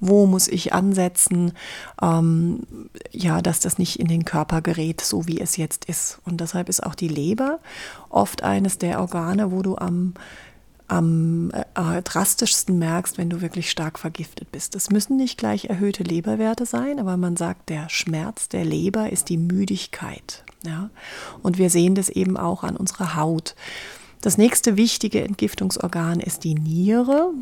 wo 0.00 0.26
muss 0.26 0.48
ich 0.48 0.72
ansetzen, 0.72 1.54
ähm, 2.00 2.66
ja, 3.10 3.42
dass 3.42 3.60
das 3.60 3.78
nicht 3.78 3.98
in 3.98 4.06
den 4.06 4.24
Körper 4.24 4.60
gerät, 4.62 5.00
so 5.00 5.26
wie 5.26 5.40
es 5.40 5.56
jetzt 5.56 5.86
ist. 5.86 6.20
Und 6.24 6.40
deshalb 6.40 6.68
ist 6.68 6.84
auch 6.84 6.94
die 6.94 7.08
Leber 7.08 7.58
oft 8.10 8.42
eines 8.42 8.78
der 8.78 9.00
Organe, 9.00 9.50
wo 9.50 9.62
du 9.62 9.76
am 9.76 10.14
am 10.88 11.50
äh, 11.52 12.02
drastischsten 12.02 12.78
merkst, 12.78 13.18
wenn 13.18 13.30
du 13.30 13.40
wirklich 13.40 13.70
stark 13.70 13.98
vergiftet 13.98 14.52
bist. 14.52 14.74
Es 14.74 14.90
müssen 14.90 15.16
nicht 15.16 15.38
gleich 15.38 15.66
erhöhte 15.66 16.02
Leberwerte 16.02 16.66
sein, 16.66 17.00
aber 17.00 17.16
man 17.16 17.36
sagt, 17.36 17.68
der 17.68 17.88
Schmerz 17.88 18.48
der 18.48 18.64
Leber 18.64 19.10
ist 19.10 19.28
die 19.28 19.38
Müdigkeit. 19.38 20.44
Ja? 20.64 20.90
Und 21.42 21.58
wir 21.58 21.70
sehen 21.70 21.94
das 21.94 22.08
eben 22.08 22.36
auch 22.36 22.62
an 22.62 22.76
unserer 22.76 23.16
Haut. 23.16 23.54
Das 24.20 24.38
nächste 24.38 24.76
wichtige 24.76 25.22
Entgiftungsorgan 25.22 26.20
ist 26.20 26.44
die 26.44 26.54
Niere. 26.54 27.32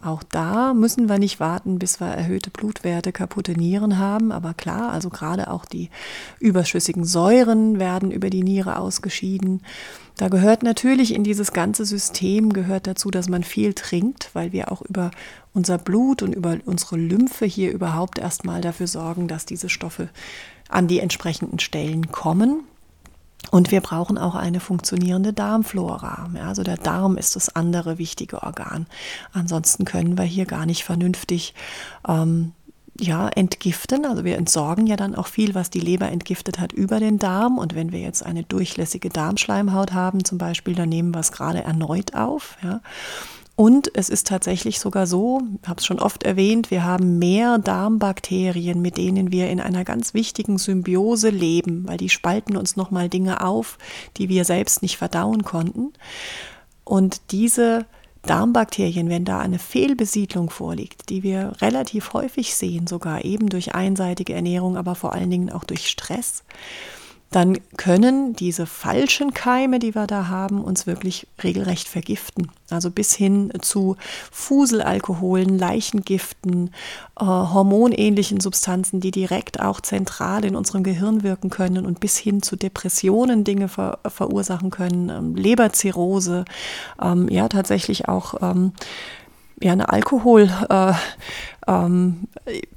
Auch 0.00 0.22
da 0.22 0.74
müssen 0.74 1.08
wir 1.08 1.18
nicht 1.18 1.40
warten, 1.40 1.78
bis 1.78 2.00
wir 2.00 2.06
erhöhte 2.06 2.50
Blutwerte, 2.50 3.10
kaputte 3.10 3.52
Nieren 3.52 3.98
haben. 3.98 4.30
Aber 4.30 4.54
klar, 4.54 4.92
also 4.92 5.10
gerade 5.10 5.50
auch 5.50 5.64
die 5.64 5.90
überschüssigen 6.38 7.04
Säuren 7.04 7.80
werden 7.80 8.12
über 8.12 8.30
die 8.30 8.44
Niere 8.44 8.78
ausgeschieden. 8.78 9.62
Da 10.16 10.28
gehört 10.28 10.62
natürlich 10.62 11.14
in 11.14 11.24
dieses 11.24 11.52
ganze 11.52 11.84
System 11.84 12.52
gehört 12.52 12.86
dazu, 12.86 13.10
dass 13.10 13.28
man 13.28 13.42
viel 13.42 13.74
trinkt, 13.74 14.30
weil 14.34 14.52
wir 14.52 14.70
auch 14.70 14.82
über 14.82 15.10
unser 15.52 15.78
Blut 15.78 16.22
und 16.22 16.34
über 16.34 16.58
unsere 16.64 16.96
Lymphe 16.96 17.46
hier 17.46 17.72
überhaupt 17.72 18.18
erstmal 18.18 18.60
dafür 18.60 18.86
sorgen, 18.86 19.26
dass 19.26 19.46
diese 19.46 19.68
Stoffe 19.68 20.08
an 20.68 20.86
die 20.86 21.00
entsprechenden 21.00 21.58
Stellen 21.58 22.12
kommen. 22.12 22.64
Und 23.50 23.70
wir 23.70 23.80
brauchen 23.80 24.18
auch 24.18 24.34
eine 24.34 24.60
funktionierende 24.60 25.32
Darmflora. 25.32 26.28
Ja, 26.34 26.48
also 26.48 26.62
der 26.62 26.76
Darm 26.76 27.16
ist 27.16 27.36
das 27.36 27.54
andere 27.54 27.98
wichtige 27.98 28.42
Organ. 28.42 28.86
Ansonsten 29.32 29.84
können 29.84 30.18
wir 30.18 30.24
hier 30.24 30.46
gar 30.46 30.66
nicht 30.66 30.84
vernünftig 30.84 31.54
ähm, 32.06 32.52
ja, 33.00 33.28
entgiften. 33.28 34.04
Also 34.04 34.24
wir 34.24 34.36
entsorgen 34.36 34.86
ja 34.86 34.96
dann 34.96 35.14
auch 35.14 35.28
viel, 35.28 35.54
was 35.54 35.70
die 35.70 35.80
Leber 35.80 36.10
entgiftet 36.10 36.58
hat, 36.58 36.72
über 36.72 37.00
den 37.00 37.18
Darm. 37.18 37.58
Und 37.58 37.74
wenn 37.74 37.92
wir 37.92 38.00
jetzt 38.00 38.24
eine 38.24 38.42
durchlässige 38.42 39.08
Darmschleimhaut 39.08 39.92
haben, 39.92 40.24
zum 40.24 40.38
Beispiel, 40.38 40.74
dann 40.74 40.88
nehmen 40.88 41.14
wir 41.14 41.20
es 41.20 41.32
gerade 41.32 41.62
erneut 41.62 42.14
auf. 42.14 42.56
Ja. 42.62 42.80
Und 43.58 43.90
es 43.96 44.08
ist 44.08 44.28
tatsächlich 44.28 44.78
sogar 44.78 45.08
so, 45.08 45.42
ich 45.60 45.68
habe 45.68 45.80
es 45.80 45.84
schon 45.84 45.98
oft 45.98 46.22
erwähnt, 46.22 46.70
wir 46.70 46.84
haben 46.84 47.18
mehr 47.18 47.58
Darmbakterien, 47.58 48.80
mit 48.80 48.96
denen 48.96 49.32
wir 49.32 49.50
in 49.50 49.58
einer 49.58 49.82
ganz 49.82 50.14
wichtigen 50.14 50.58
Symbiose 50.58 51.30
leben, 51.30 51.82
weil 51.88 51.96
die 51.96 52.08
spalten 52.08 52.56
uns 52.56 52.76
nochmal 52.76 53.08
Dinge 53.08 53.44
auf, 53.44 53.76
die 54.16 54.28
wir 54.28 54.44
selbst 54.44 54.80
nicht 54.80 54.96
verdauen 54.96 55.42
konnten. 55.42 55.92
Und 56.84 57.32
diese 57.32 57.84
Darmbakterien, 58.22 59.08
wenn 59.08 59.24
da 59.24 59.40
eine 59.40 59.58
Fehlbesiedlung 59.58 60.50
vorliegt, 60.50 61.10
die 61.10 61.24
wir 61.24 61.54
relativ 61.60 62.12
häufig 62.12 62.54
sehen, 62.54 62.86
sogar 62.86 63.24
eben 63.24 63.48
durch 63.48 63.74
einseitige 63.74 64.34
Ernährung, 64.34 64.76
aber 64.76 64.94
vor 64.94 65.14
allen 65.14 65.30
Dingen 65.32 65.50
auch 65.50 65.64
durch 65.64 65.88
Stress, 65.88 66.44
dann 67.30 67.58
können 67.76 68.34
diese 68.34 68.64
falschen 68.64 69.34
Keime, 69.34 69.78
die 69.78 69.94
wir 69.94 70.06
da 70.06 70.28
haben, 70.28 70.62
uns 70.62 70.86
wirklich 70.86 71.26
regelrecht 71.42 71.86
vergiften. 71.86 72.50
Also 72.70 72.90
bis 72.90 73.14
hin 73.14 73.52
zu 73.60 73.96
Fuselalkoholen, 74.32 75.58
Leichengiften, 75.58 76.70
äh, 77.20 77.24
hormonähnlichen 77.24 78.40
Substanzen, 78.40 79.00
die 79.00 79.10
direkt 79.10 79.60
auch 79.60 79.80
zentral 79.82 80.44
in 80.46 80.56
unserem 80.56 80.82
Gehirn 80.82 81.22
wirken 81.22 81.50
können 81.50 81.84
und 81.84 82.00
bis 82.00 82.16
hin 82.16 82.42
zu 82.42 82.56
Depressionen 82.56 83.44
Dinge 83.44 83.68
ver 83.68 83.98
verursachen 84.06 84.70
können, 84.70 85.10
ähm, 85.10 85.34
Leberzirrhose, 85.34 86.46
ähm, 87.02 87.28
ja 87.28 87.48
tatsächlich 87.48 88.08
auch 88.08 88.34
ähm, 88.40 88.72
ja, 89.60 89.72
eine 89.72 89.88
Alkohol, 89.88 90.50
äh, 90.68 90.92
ähm, 91.68 92.28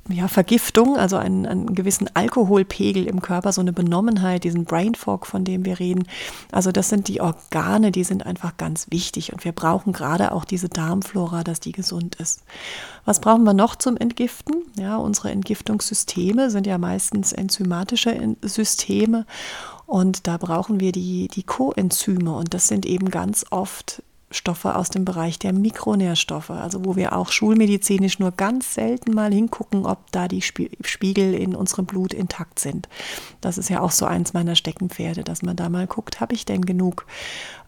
ja, 0.10 0.28
Vergiftung, 0.28 0.98
also 0.98 1.16
einen, 1.16 1.46
einen 1.46 1.74
gewissen 1.74 2.10
Alkoholpegel 2.14 3.08
im 3.08 3.22
Körper, 3.22 3.54
so 3.54 3.62
eine 3.62 3.72
Benommenheit, 3.72 4.44
diesen 4.44 4.66
Brain 4.66 4.96
Fog, 4.96 5.26
von 5.26 5.46
dem 5.46 5.64
wir 5.64 5.80
reden. 5.80 6.04
Also 6.52 6.74
das 6.74 6.90
sind 6.90 7.08
die 7.08 7.22
Organe, 7.22 7.92
die 7.92 8.04
sind 8.04 8.26
einfach 8.26 8.58
ganz 8.58 8.92
wichtig 8.92 9.32
und 9.32 9.46
wir 9.46 9.54
brauchen 9.54 9.94
gerade 9.94 10.34
auch 10.34 10.44
diese 10.44 10.68
Darmflora, 10.68 11.44
dass 11.44 11.62
die 11.62 11.72
gesund 11.72 12.16
ist. 12.16 12.44
Was 13.06 13.22
brauchen 13.22 13.44
wir 13.44 13.54
noch 13.54 13.78
zum 13.78 13.96
Entgiften? 13.96 14.56
Ja, 14.78 14.98
unsere 14.98 15.32
Entgiftungssysteme 15.32 16.52
sind 16.52 16.68
ja 16.68 16.78
meistens 16.78 17.32
enzymatische 17.32 18.36
Systeme 18.42 19.26
und 19.86 20.28
da 20.28 20.36
brauchen 20.38 20.82
wir 20.82 20.92
die, 20.92 21.30
die 21.30 21.44
Coenzyme 21.44 22.34
und 22.36 22.54
das 22.54 22.68
sind 22.68 22.86
eben 22.86 23.10
ganz 23.10 23.46
oft 23.52 24.04
Stoffe 24.32 24.76
aus 24.76 24.90
dem 24.90 25.06
Bereich 25.06 25.38
der 25.38 25.54
Mikronährstoffe, 25.54 26.50
also 26.50 26.86
wo 26.86 26.96
wir 26.96 27.16
auch 27.16 27.32
schulmedizinisch 27.32 28.20
nur 28.20 28.32
ganz 28.32 28.74
selten 28.74 29.14
mal 29.14 29.32
hingucken, 29.32 29.86
ob 29.86 30.12
da 30.12 30.28
die 30.28 30.42
Spiegel 30.42 31.34
in 31.34 31.56
unserem 31.56 31.86
Blut 31.86 32.14
intakt 32.14 32.60
sind. 32.60 32.88
Das 33.42 33.58
ist 33.58 33.70
ja 33.70 33.82
auch 33.82 33.92
so 33.92 34.06
eins 34.06 34.34
meiner 34.34 34.56
Steckenpferde, 34.56 35.24
dass 35.24 35.42
man 35.42 35.56
da 35.56 35.70
mal 35.70 35.88
guckt, 35.88 36.20
habe 36.20 36.34
ich 36.34 36.46
denn 36.46 36.66
genug 36.66 37.06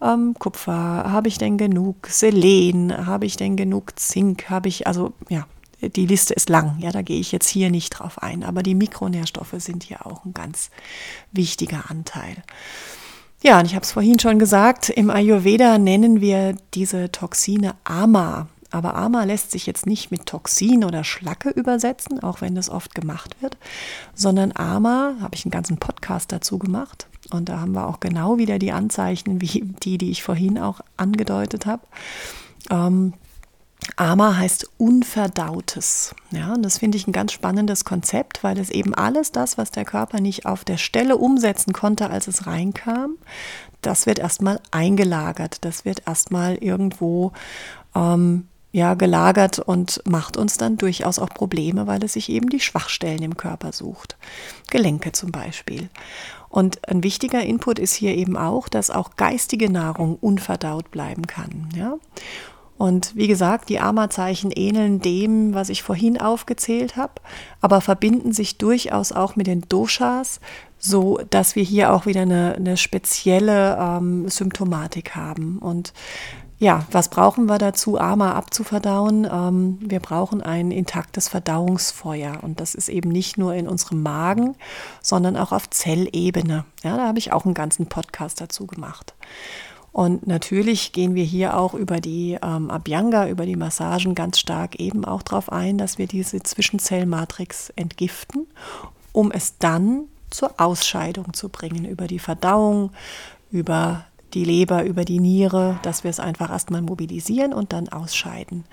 ähm, 0.01 0.35
Kupfer, 0.39 0.71
habe 0.73 1.27
ich 1.27 1.37
denn 1.37 1.57
genug 1.57 2.07
Selen, 2.07 3.05
habe 3.05 3.25
ich 3.25 3.37
denn 3.37 3.55
genug 3.55 3.99
Zink, 3.99 4.49
habe 4.49 4.69
ich, 4.69 4.87
also 4.87 5.13
ja, 5.29 5.45
die 5.89 6.05
Liste 6.05 6.33
ist 6.33 6.49
lang, 6.49 6.77
ja, 6.79 6.91
da 6.91 7.01
gehe 7.01 7.19
ich 7.19 7.31
jetzt 7.31 7.49
hier 7.49 7.69
nicht 7.69 7.89
drauf 7.89 8.21
ein, 8.21 8.43
aber 8.43 8.63
die 8.63 8.75
Mikronährstoffe 8.75 9.55
sind 9.57 9.83
hier 9.83 10.05
auch 10.05 10.23
ein 10.23 10.33
ganz 10.33 10.69
wichtiger 11.31 11.89
Anteil. 11.89 12.37
Ja, 13.45 13.59
und 13.59 13.65
ich 13.65 13.75
habe 13.75 13.83
es 13.83 13.91
vorhin 13.91 14.19
schon 14.19 14.39
gesagt, 14.39 14.87
im 14.87 15.09
Ayurveda 15.09 15.77
nennen 15.77 16.21
wir 16.21 16.55
diese 16.73 17.11
Toxine 17.11 17.75
Ama. 17.83 18.47
Aber 18.71 18.95
Ama 18.95 19.25
lässt 19.25 19.51
sich 19.51 19.65
jetzt 19.65 19.85
nicht 19.85 20.11
mit 20.11 20.27
Toxin 20.27 20.85
oder 20.85 21.03
Schlacke 21.03 21.49
übersetzen, 21.49 22.23
auch 22.23 22.39
wenn 22.39 22.55
das 22.55 22.69
oft 22.69 22.95
gemacht 22.95 23.35
wird, 23.41 23.57
sondern 24.15 24.53
Ama, 24.55 25.15
habe 25.19 25.35
ich 25.35 25.43
einen 25.43 25.51
ganzen 25.51 25.75
Podcast 25.75 26.31
dazu 26.31 26.57
gemacht. 26.57 27.07
Und 27.31 27.49
da 27.49 27.59
haben 27.59 27.73
wir 27.73 27.85
auch 27.85 27.99
genau 27.99 28.37
wieder 28.37 28.59
die 28.59 28.71
Anzeichen, 28.71 29.41
wie 29.41 29.61
die, 29.83 29.97
die 29.97 30.11
ich 30.11 30.23
vorhin 30.23 30.57
auch 30.57 30.79
angedeutet 30.95 31.65
habe. 31.65 31.83
Ähm, 32.69 33.11
Ama 33.95 34.37
heißt 34.37 34.69
Unverdautes. 34.77 36.15
Ja, 36.31 36.53
und 36.53 36.63
das 36.63 36.79
finde 36.79 36.97
ich 36.97 37.07
ein 37.07 37.11
ganz 37.11 37.31
spannendes 37.31 37.85
Konzept, 37.85 38.43
weil 38.43 38.59
es 38.59 38.69
eben 38.69 38.93
alles 38.93 39.31
das, 39.31 39.57
was 39.57 39.71
der 39.71 39.85
Körper 39.85 40.21
nicht 40.21 40.45
auf 40.45 40.63
der 40.63 40.77
Stelle 40.77 41.17
umsetzen 41.17 41.73
konnte, 41.73 42.09
als 42.09 42.27
es 42.27 42.47
reinkam, 42.47 43.15
das 43.81 44.05
wird 44.05 44.19
erstmal 44.19 44.59
eingelagert. 44.71 45.63
Das 45.65 45.85
wird 45.85 46.03
erstmal 46.07 46.55
irgendwo 46.55 47.33
ähm, 47.95 48.47
ja, 48.71 48.95
gelagert 48.95 49.59
und 49.59 50.01
macht 50.05 50.35
uns 50.35 50.57
dann 50.57 50.77
durchaus 50.77 51.19
auch 51.19 51.29
Probleme, 51.29 51.85
weil 51.85 52.03
es 52.03 52.13
sich 52.13 52.29
eben 52.29 52.49
die 52.49 52.59
Schwachstellen 52.59 53.21
im 53.21 53.37
Körper 53.37 53.71
sucht. 53.71 54.17
Gelenke 54.71 55.11
zum 55.11 55.31
Beispiel. 55.31 55.89
Und 56.49 56.87
ein 56.87 57.03
wichtiger 57.03 57.43
Input 57.43 57.77
ist 57.79 57.93
hier 57.93 58.15
eben 58.15 58.37
auch, 58.37 58.69
dass 58.69 58.89
auch 58.89 59.15
geistige 59.15 59.71
Nahrung 59.71 60.17
unverdaut 60.19 60.91
bleiben 60.91 61.27
kann. 61.27 61.69
Ja? 61.75 61.97
Und 62.83 63.15
wie 63.15 63.29
gesagt, 63.29 63.69
die 63.69 63.79
Ama-Zeichen 63.79 64.51
ähneln 64.51 64.99
dem, 64.99 65.53
was 65.53 65.69
ich 65.69 65.83
vorhin 65.83 66.19
aufgezählt 66.19 66.97
habe, 66.97 67.13
aber 67.61 67.79
verbinden 67.79 68.33
sich 68.33 68.57
durchaus 68.57 69.13
auch 69.13 69.37
mit 69.37 69.47
den 69.47 69.61
Doshas, 69.69 70.41
so 70.79 71.17
dass 71.29 71.55
wir 71.55 71.63
hier 71.63 71.93
auch 71.93 72.05
wieder 72.05 72.23
eine, 72.23 72.55
eine 72.57 72.75
spezielle 72.75 73.77
ähm, 73.79 74.27
Symptomatik 74.27 75.15
haben. 75.15 75.59
Und 75.59 75.93
ja, 76.59 76.85
was 76.91 77.07
brauchen 77.07 77.45
wir 77.45 77.57
dazu, 77.57 77.97
Ama 77.97 78.33
abzuverdauen? 78.33 79.29
Ähm, 79.31 79.77
wir 79.79 80.01
brauchen 80.01 80.41
ein 80.41 80.69
intaktes 80.71 81.29
Verdauungsfeuer. 81.29 82.39
Und 82.41 82.59
das 82.59 82.75
ist 82.75 82.89
eben 82.89 83.07
nicht 83.07 83.37
nur 83.37 83.53
in 83.53 83.69
unserem 83.69 84.03
Magen, 84.03 84.57
sondern 85.01 85.37
auch 85.37 85.53
auf 85.53 85.69
Zellebene. 85.69 86.65
Ja, 86.83 86.97
da 86.97 87.07
habe 87.07 87.19
ich 87.19 87.31
auch 87.31 87.45
einen 87.45 87.53
ganzen 87.53 87.85
Podcast 87.85 88.41
dazu 88.41 88.67
gemacht. 88.67 89.13
Und 89.93 90.25
natürlich 90.25 90.91
gehen 90.91 91.13
wir 91.13 91.23
hier 91.23 91.55
auch 91.55 91.75
über 91.75 92.01
die 92.01 92.37
ähm, 92.41 92.71
Abhyanga, 92.71 93.29
über 93.29 93.45
die 93.45 93.55
Massagen 93.55 94.15
ganz 94.15 94.39
stark 94.39 94.79
eben 94.79 95.05
auch 95.05 95.21
darauf 95.21 95.51
ein, 95.51 95.77
dass 95.77 95.99
wir 95.99 96.07
diese 96.07 96.41
Zwischenzellmatrix 96.41 97.69
entgiften, 97.75 98.47
um 99.11 99.31
es 99.31 99.59
dann 99.59 100.05
zur 100.31 100.55
Ausscheidung 100.57 101.33
zu 101.33 101.47
bringen, 101.47 101.85
über 101.85 102.07
die 102.07 102.17
Verdauung, 102.17 102.91
über 103.51 104.05
die 104.33 104.43
Leber, 104.43 104.83
über 104.83 105.05
die 105.05 105.19
Niere, 105.19 105.79
dass 105.83 106.03
wir 106.03 106.09
es 106.09 106.19
einfach 106.19 106.49
erstmal 106.49 106.81
mobilisieren 106.81 107.53
und 107.53 107.71
dann 107.71 107.87
ausscheiden. 107.89 108.65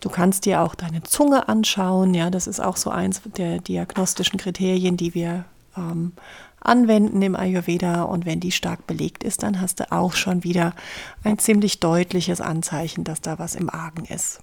Du 0.00 0.08
kannst 0.08 0.44
dir 0.44 0.60
auch 0.60 0.74
deine 0.74 1.04
Zunge 1.04 1.48
anschauen, 1.48 2.14
ja, 2.14 2.30
das 2.30 2.48
ist 2.48 2.58
auch 2.58 2.76
so 2.76 2.90
eins 2.90 3.22
der 3.36 3.58
diagnostischen 3.58 4.40
Kriterien, 4.40 4.96
die 4.96 5.14
wir 5.14 5.44
ähm, 5.76 6.12
anwenden 6.64 7.22
im 7.22 7.36
Ayurveda 7.36 8.02
und 8.02 8.26
wenn 8.26 8.40
die 8.40 8.52
stark 8.52 8.86
belegt 8.86 9.22
ist, 9.22 9.42
dann 9.42 9.60
hast 9.60 9.80
du 9.80 9.92
auch 9.92 10.14
schon 10.14 10.44
wieder 10.44 10.74
ein 11.22 11.38
ziemlich 11.38 11.80
deutliches 11.80 12.40
Anzeichen, 12.40 13.04
dass 13.04 13.20
da 13.20 13.38
was 13.38 13.54
im 13.54 13.70
Argen 13.70 14.04
ist. 14.06 14.40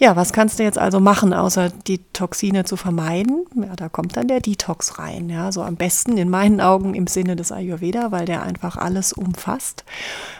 Ja, 0.00 0.14
was 0.14 0.32
kannst 0.32 0.60
du 0.60 0.62
jetzt 0.62 0.78
also 0.78 1.00
machen, 1.00 1.34
außer 1.34 1.70
die 1.70 1.98
Toxine 2.12 2.64
zu 2.64 2.76
vermeiden? 2.76 3.44
Ja, 3.56 3.74
da 3.74 3.88
kommt 3.88 4.16
dann 4.16 4.28
der 4.28 4.38
Detox 4.38 5.00
rein. 5.00 5.28
Ja, 5.28 5.50
so 5.50 5.62
am 5.62 5.74
besten 5.74 6.16
in 6.18 6.30
meinen 6.30 6.60
Augen 6.60 6.94
im 6.94 7.08
Sinne 7.08 7.34
des 7.34 7.50
Ayurveda, 7.50 8.12
weil 8.12 8.24
der 8.24 8.44
einfach 8.44 8.76
alles 8.76 9.12
umfasst. 9.12 9.84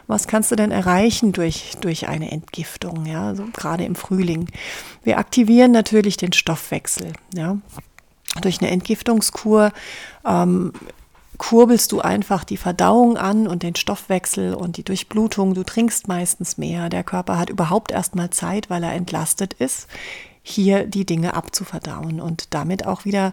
Was 0.07 0.29
kannst 0.29 0.53
du 0.53 0.57
denn 0.57 0.71
erreichen 0.71 1.33
durch, 1.33 1.77
durch 1.81 2.07
eine 2.07 2.31
Entgiftung? 2.31 3.05
Ja, 3.05 3.35
so 3.35 3.47
gerade 3.53 3.85
im 3.85 3.97
Frühling. 3.97 4.47
Wir 5.03 5.19
aktivieren 5.19 5.73
natürlich 5.73 6.17
den 6.17 6.33
Stoffwechsel. 6.33 7.13
Ja, 7.35 7.59
durch 8.41 8.61
eine 8.61 8.71
Entgiftungskur 8.71 9.73
ähm, 10.27 10.73
kurbelst 11.39 11.93
du 11.93 12.01
einfach 12.01 12.45
die 12.45 12.57
Verdauung 12.57 13.17
an 13.17 13.47
und 13.47 13.63
den 13.63 13.77
Stoffwechsel 13.77 14.55
und 14.55 14.77
die 14.77 14.83
Durchblutung. 14.83 15.55
Du 15.55 15.63
trinkst 15.63 16.09
meistens 16.09 16.59
mehr. 16.59 16.89
Der 16.89 17.05
Körper 17.05 17.39
hat 17.39 17.49
überhaupt 17.49 17.93
erstmal 17.93 18.31
Zeit, 18.31 18.69
weil 18.71 18.83
er 18.83 18.93
entlastet 18.93 19.55
ist, 19.55 19.87
hier 20.43 20.85
die 20.85 21.07
Dinge 21.07 21.35
abzuverdauen 21.35 22.21
und 22.21 22.53
damit 22.55 22.87
auch 22.87 23.05
wieder 23.05 23.33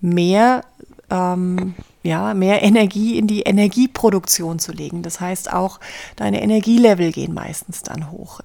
mehr, 0.00 0.64
ähm, 1.10 1.74
ja, 2.02 2.34
mehr 2.34 2.62
Energie 2.62 3.18
in 3.18 3.26
die 3.26 3.42
Energieproduktion 3.42 4.58
zu 4.58 4.72
legen. 4.72 5.02
Das 5.02 5.20
heißt 5.20 5.52
auch, 5.52 5.80
deine 6.16 6.42
Energielevel 6.42 7.12
gehen 7.12 7.34
meistens 7.34 7.82
dann 7.82 8.10
hoch. 8.10 8.40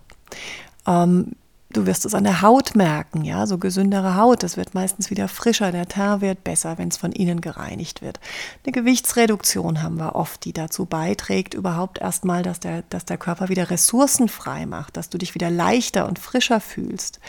Ähm, 0.87 1.33
Du 1.75 1.85
wirst 1.85 2.05
es 2.05 2.13
an 2.13 2.23
der 2.23 2.41
Haut 2.41 2.73
merken, 2.73 3.25
ja, 3.25 3.45
so 3.45 3.57
gesündere 3.57 4.15
Haut, 4.15 4.43
das 4.43 4.55
wird 4.55 4.73
meistens 4.73 5.09
wieder 5.09 5.27
frischer, 5.27 5.73
der 5.73 5.89
Teint 5.89 6.21
wird 6.21 6.41
besser, 6.45 6.77
wenn 6.77 6.87
es 6.87 6.95
von 6.95 7.11
innen 7.11 7.41
gereinigt 7.41 8.01
wird. 8.01 8.21
Eine 8.63 8.71
Gewichtsreduktion 8.71 9.83
haben 9.83 9.97
wir 9.97 10.15
oft, 10.15 10.45
die 10.45 10.53
dazu 10.53 10.85
beiträgt, 10.85 11.53
überhaupt 11.53 11.99
erstmal, 11.99 12.43
dass 12.43 12.61
der, 12.61 12.83
dass 12.83 13.03
der 13.03 13.17
Körper 13.17 13.49
wieder 13.49 13.71
Ressourcen 13.71 14.29
frei 14.29 14.65
macht, 14.65 14.95
dass 14.95 15.09
du 15.09 15.17
dich 15.17 15.35
wieder 15.35 15.51
leichter 15.51 16.07
und 16.07 16.17
frischer 16.17 16.61
fühlst. 16.61 17.19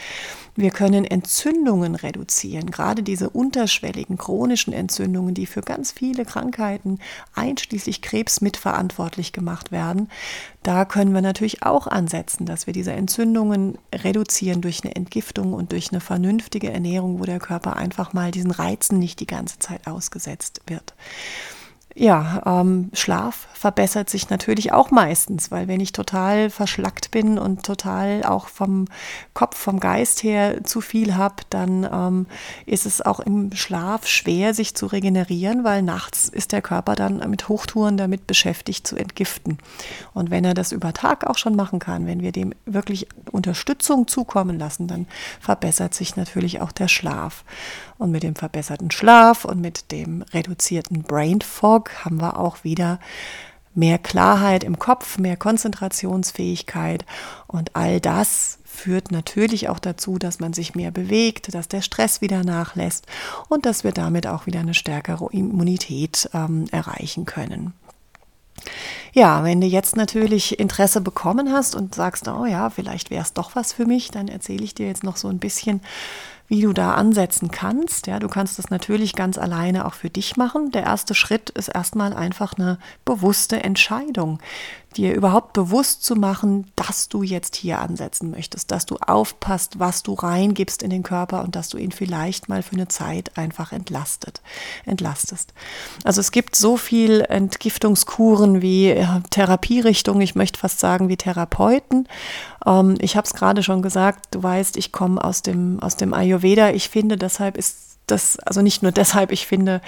Wir 0.55 0.71
können 0.71 1.03
Entzündungen 1.03 1.95
reduzieren, 1.95 2.71
gerade 2.71 3.03
diese 3.03 3.29
unterschwelligen 3.29 4.17
chronischen 4.17 4.71
Entzündungen, 4.71 5.33
die 5.33 5.45
für 5.45 5.61
ganz 5.61 5.91
viele 5.91 6.23
Krankheiten, 6.23 6.99
einschließlich 7.35 8.01
Krebs, 8.01 8.39
mitverantwortlich 8.39 9.33
gemacht 9.33 9.71
werden. 9.71 10.09
Da 10.63 10.83
können 10.85 11.13
wir 11.13 11.21
natürlich 11.21 11.63
auch 11.63 11.85
ansetzen, 11.87 12.45
dass 12.45 12.65
wir 12.65 12.73
diese 12.73 12.91
Entzündungen 12.91 13.77
reduzieren 13.93 14.36
reduzieren 14.37 14.61
durch 14.61 14.83
eine 14.83 14.95
Entgiftung 14.95 15.53
und 15.53 15.71
durch 15.71 15.91
eine 15.91 15.99
vernünftige 15.99 16.71
Ernährung, 16.71 17.19
wo 17.19 17.25
der 17.25 17.39
Körper 17.39 17.75
einfach 17.75 18.13
mal 18.13 18.31
diesen 18.31 18.51
Reizen 18.51 18.99
nicht 18.99 19.19
die 19.19 19.27
ganze 19.27 19.57
Zeit 19.59 19.87
ausgesetzt 19.87 20.61
wird. 20.67 20.93
Ja, 21.99 22.43
ähm, 22.45 22.91
Schlaf 22.93 23.47
verbessert 23.53 24.07
sich 24.07 24.29
natürlich 24.29 24.71
auch 24.71 24.91
meistens, 24.91 25.49
weil 25.49 25.67
wenn 25.67 25.79
ich 25.79 25.93
total 25.93 26.51
verschlackt 26.51 27.09
bin 27.09 27.39
und 27.39 27.63
total 27.65 28.23
auch 28.23 28.49
vom 28.49 28.85
Kopf, 29.33 29.57
vom 29.57 29.79
Geist 29.79 30.21
her 30.21 30.63
zu 30.63 30.79
viel 30.79 31.15
habe, 31.15 31.37
dann 31.49 31.89
ähm, 31.91 32.27
ist 32.67 32.85
es 32.85 33.01
auch 33.01 33.19
im 33.19 33.51
Schlaf 33.55 34.05
schwer, 34.05 34.53
sich 34.53 34.75
zu 34.75 34.85
regenerieren, 34.85 35.63
weil 35.63 35.81
nachts 35.81 36.29
ist 36.29 36.51
der 36.51 36.61
Körper 36.61 36.93
dann 36.93 37.27
mit 37.31 37.49
Hochtouren 37.49 37.97
damit 37.97 38.27
beschäftigt 38.27 38.85
zu 38.85 38.95
entgiften. 38.95 39.57
Und 40.13 40.29
wenn 40.29 40.45
er 40.45 40.53
das 40.53 40.73
über 40.73 40.93
Tag 40.93 41.25
auch 41.25 41.39
schon 41.39 41.55
machen 41.55 41.79
kann, 41.79 42.05
wenn 42.05 42.21
wir 42.21 42.31
dem 42.31 42.53
wirklich 42.67 43.07
Unterstützung 43.31 44.07
zukommen 44.07 44.59
lassen, 44.59 44.87
dann 44.87 45.07
verbessert 45.39 45.95
sich 45.95 46.15
natürlich 46.15 46.61
auch 46.61 46.71
der 46.71 46.89
Schlaf. 46.89 47.43
Und 47.97 48.11
mit 48.11 48.23
dem 48.23 48.35
verbesserten 48.35 48.91
Schlaf 48.91 49.45
und 49.45 49.59
mit 49.59 49.91
dem 49.91 50.21
reduzierten 50.33 51.03
Brain 51.03 51.41
Fog 51.41 51.91
haben 52.05 52.21
wir 52.21 52.39
auch 52.39 52.63
wieder 52.63 52.99
mehr 53.73 53.99
Klarheit 53.99 54.63
im 54.63 54.79
Kopf, 54.79 55.17
mehr 55.19 55.37
Konzentrationsfähigkeit 55.37 57.05
und 57.45 57.75
all 57.75 57.99
das 57.99 58.57
führt 58.65 59.11
natürlich 59.11 59.69
auch 59.69 59.79
dazu, 59.79 60.17
dass 60.17 60.39
man 60.39 60.53
sich 60.53 60.75
mehr 60.75 60.91
bewegt, 60.91 61.53
dass 61.53 61.67
der 61.67 61.81
Stress 61.81 62.21
wieder 62.21 62.43
nachlässt 62.43 63.05
und 63.49 63.65
dass 63.65 63.83
wir 63.83 63.91
damit 63.91 64.27
auch 64.27 64.45
wieder 64.45 64.59
eine 64.59 64.73
stärkere 64.73 65.29
Immunität 65.31 66.29
ähm, 66.33 66.65
erreichen 66.71 67.25
können. 67.25 67.73
Ja, 69.13 69.43
wenn 69.43 69.61
du 69.61 69.67
jetzt 69.67 69.95
natürlich 69.95 70.59
Interesse 70.59 71.01
bekommen 71.01 71.51
hast 71.51 71.75
und 71.75 71.95
sagst, 71.95 72.27
oh 72.27 72.45
ja, 72.45 72.69
vielleicht 72.69 73.09
wäre 73.09 73.23
es 73.23 73.33
doch 73.33 73.55
was 73.55 73.73
für 73.73 73.85
mich, 73.85 74.11
dann 74.11 74.27
erzähle 74.27 74.63
ich 74.63 74.75
dir 74.75 74.87
jetzt 74.87 75.03
noch 75.03 75.17
so 75.17 75.27
ein 75.27 75.39
bisschen 75.39 75.81
wie 76.47 76.61
du 76.61 76.73
da 76.73 76.93
ansetzen 76.93 77.51
kannst. 77.51 78.07
Ja, 78.07 78.19
du 78.19 78.27
kannst 78.27 78.57
das 78.57 78.69
natürlich 78.69 79.13
ganz 79.13 79.37
alleine 79.37 79.85
auch 79.85 79.93
für 79.93 80.09
dich 80.09 80.37
machen. 80.37 80.71
Der 80.71 80.83
erste 80.83 81.13
Schritt 81.13 81.49
ist 81.49 81.67
erstmal 81.67 82.13
einfach 82.13 82.53
eine 82.57 82.79
bewusste 83.05 83.63
Entscheidung 83.63 84.39
dir 84.95 85.13
überhaupt 85.13 85.53
bewusst 85.53 86.03
zu 86.03 86.15
machen, 86.15 86.71
dass 86.75 87.09
du 87.09 87.21
jetzt 87.23 87.55
hier 87.55 87.79
ansetzen 87.79 88.31
möchtest, 88.31 88.71
dass 88.71 88.85
du 88.85 88.97
aufpasst, 88.97 89.79
was 89.79 90.03
du 90.03 90.13
reingibst 90.13 90.81
in 90.81 90.89
den 90.89 91.03
Körper 91.03 91.43
und 91.43 91.55
dass 91.55 91.69
du 91.69 91.77
ihn 91.77 91.91
vielleicht 91.91 92.49
mal 92.49 92.63
für 92.63 92.75
eine 92.75 92.87
Zeit 92.87 93.37
einfach 93.37 93.71
entlastet, 93.71 94.41
entlastest. 94.85 95.53
Also 96.03 96.21
es 96.21 96.31
gibt 96.31 96.55
so 96.55 96.77
viel 96.77 97.21
Entgiftungskuren 97.21 98.61
wie 98.61 98.89
äh, 98.89 99.05
Therapierichtungen, 99.29 100.21
ich 100.21 100.35
möchte 100.35 100.59
fast 100.59 100.79
sagen 100.79 101.09
wie 101.09 101.17
Therapeuten. 101.17 102.07
Ähm, 102.65 102.95
ich 102.99 103.15
habe 103.15 103.25
es 103.25 103.33
gerade 103.33 103.63
schon 103.63 103.81
gesagt, 103.81 104.27
du 104.31 104.41
weißt, 104.41 104.77
ich 104.77 104.91
komme 104.91 105.23
aus 105.23 105.41
dem, 105.41 105.79
aus 105.81 105.97
dem 105.97 106.13
Ayurveda. 106.13 106.71
Ich 106.71 106.89
finde, 106.89 107.17
deshalb 107.17 107.57
ist 107.57 107.97
das, 108.07 108.39
also 108.39 108.61
nicht 108.61 108.81
nur 108.81 108.91
deshalb, 108.91 109.31
ich 109.31 109.45
finde, 109.45 109.81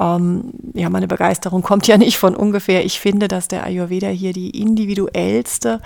ähm, 0.00 0.52
ja, 0.74 0.90
meine 0.90 1.08
Begeisterung 1.08 1.62
kommt 1.62 1.86
ja 1.86 1.98
nicht 1.98 2.18
von 2.18 2.36
ungefähr. 2.36 2.84
Ich 2.84 3.00
finde, 3.00 3.28
dass 3.28 3.48
der 3.48 3.64
Ayurveda 3.64 4.08
hier 4.08 4.32
die 4.32 4.50
individuellste 4.60 5.80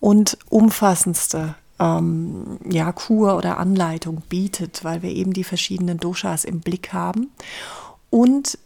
und 0.00 0.38
umfassendste 0.48 1.54
ähm, 1.78 2.58
ja, 2.68 2.92
Kur 2.92 3.36
oder 3.36 3.58
Anleitung 3.58 4.22
bietet, 4.28 4.84
weil 4.84 5.02
wir 5.02 5.10
eben 5.10 5.32
die 5.32 5.44
verschiedenen 5.44 5.98
Doshas 5.98 6.44
im 6.44 6.60
Blick 6.60 6.92
haben. 6.92 7.30
Und 8.10 8.58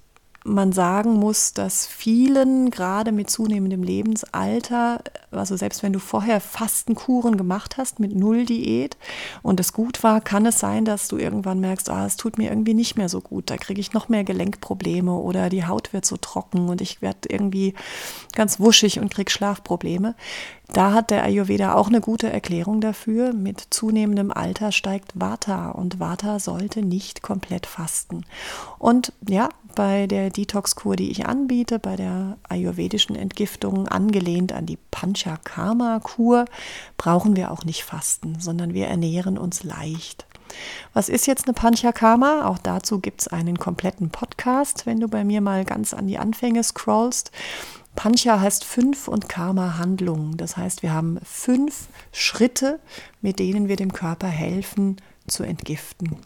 man 0.45 0.73
sagen 0.73 1.15
muss, 1.15 1.55
dass 1.55 1.87
vielen 1.87 2.71
gerade 2.71 3.13
mit 3.13 3.31
zunehmendem 3.31 3.83
Lebensalter, 3.83 5.03
also 5.31 5.57
selbst 5.57 5.83
wenn 5.83 5.95
du 5.95 5.99
vorher 5.99 6.39
Fastenkuren 6.39 7.39
gemacht 7.39 7.79
hast 7.79 7.99
mit 7.99 8.15
Null-Diät 8.15 8.99
und 9.43 9.59
es 9.59 9.73
gut 9.73 10.03
war, 10.03 10.21
kann 10.21 10.45
es 10.45 10.61
sein, 10.61 10.85
dass 10.85 11.09
du 11.09 11.17
irgendwann 11.17 11.61
merkst, 11.61 11.89
ah, 11.89 12.05
es 12.05 12.17
tut 12.17 12.37
mir 12.37 12.51
irgendwie 12.51 12.75
nicht 12.75 12.97
mehr 12.97 13.09
so 13.09 13.23
gut, 13.23 13.49
da 13.49 13.57
kriege 13.57 13.81
ich 13.81 13.95
noch 13.95 14.11
mehr 14.11 14.23
Gelenkprobleme 14.23 15.15
oder 15.15 15.49
die 15.49 15.67
Haut 15.67 15.95
wird 15.95 16.05
so 16.05 16.19
trocken 16.19 16.69
und 16.69 16.83
ich 16.83 17.01
werde 17.01 17.31
irgendwie 17.31 17.73
ganz 18.35 18.61
wuschig 18.61 19.01
und 19.01 19.11
kriege 19.11 19.31
Schlafprobleme. 19.31 20.15
Da 20.75 20.93
hat 20.93 21.13
der 21.13 21.23
Ayurveda 21.23 21.75
auch 21.75 21.87
eine 21.87 22.01
gute 22.01 22.29
Erklärung 22.29 22.81
dafür. 22.81 23.33
Mit 23.33 23.65
zunehmendem 23.71 24.33
Alter 24.33 24.73
steigt 24.73 25.13
Vata 25.15 25.71
und 25.71 26.01
Vata 26.01 26.41
sollte 26.41 26.83
nicht 26.83 27.23
komplett 27.23 27.67
fasten. 27.67 28.27
Und 28.81 29.13
ja, 29.29 29.51
bei 29.77 30.09
der 30.09 30.31
Detox-Kur, 30.31 30.97
die 30.97 31.13
ich 31.13 31.27
anbiete, 31.27 31.79
bei 31.79 31.95
der 31.95 32.39
ayurvedischen 32.49 33.15
Entgiftung, 33.15 33.87
angelehnt 33.87 34.53
an 34.53 34.67
die 34.67 34.79
Panchakarma-Kur, 34.91 36.45
brauchen 36.97 37.37
wir 37.37 37.53
auch 37.53 37.65
nicht 37.65 37.85
fasten, 37.85 38.41
sondern 38.41 38.75
wir 38.75 38.89
ernähren 38.89 39.39
uns 39.39 39.63
leicht. 39.63 40.27
Was 40.93 41.09
ist 41.09 41.29
jetzt 41.29 41.47
eine 41.47 41.55
Panchakarma? 41.55 42.49
Auch 42.49 42.59
dazu 42.59 42.99
gibt 42.99 43.21
es 43.21 43.29
einen 43.29 43.61
kompletten 43.61 44.11
Podcast, 44.11 44.87
wenn 44.87 44.99
du 44.99 45.07
bei 45.07 45.23
mir 45.23 45.41
mal 45.41 45.65
ganz 45.65 45.95
an 45.95 46.09
die 46.09 46.19
Anfänge 46.19 46.65
scrollst. 46.65 47.31
Pancha 47.95 48.41
heißt 48.41 48.65
fünf 48.65 49.09
und 49.09 49.29
Karma 49.29 49.79
Handlungen. 49.79 50.37
Das 50.37 50.57
heißt, 50.57 50.83
wir 50.83 50.93
haben 50.93 51.19
fünf 51.25 51.89
Schritte, 52.13 52.81
mit 53.23 53.39
denen 53.39 53.69
wir 53.69 53.77
dem 53.77 53.93
Körper 53.93 54.27
helfen 54.27 54.97
zu 55.27 55.43
entgiften. 55.43 56.17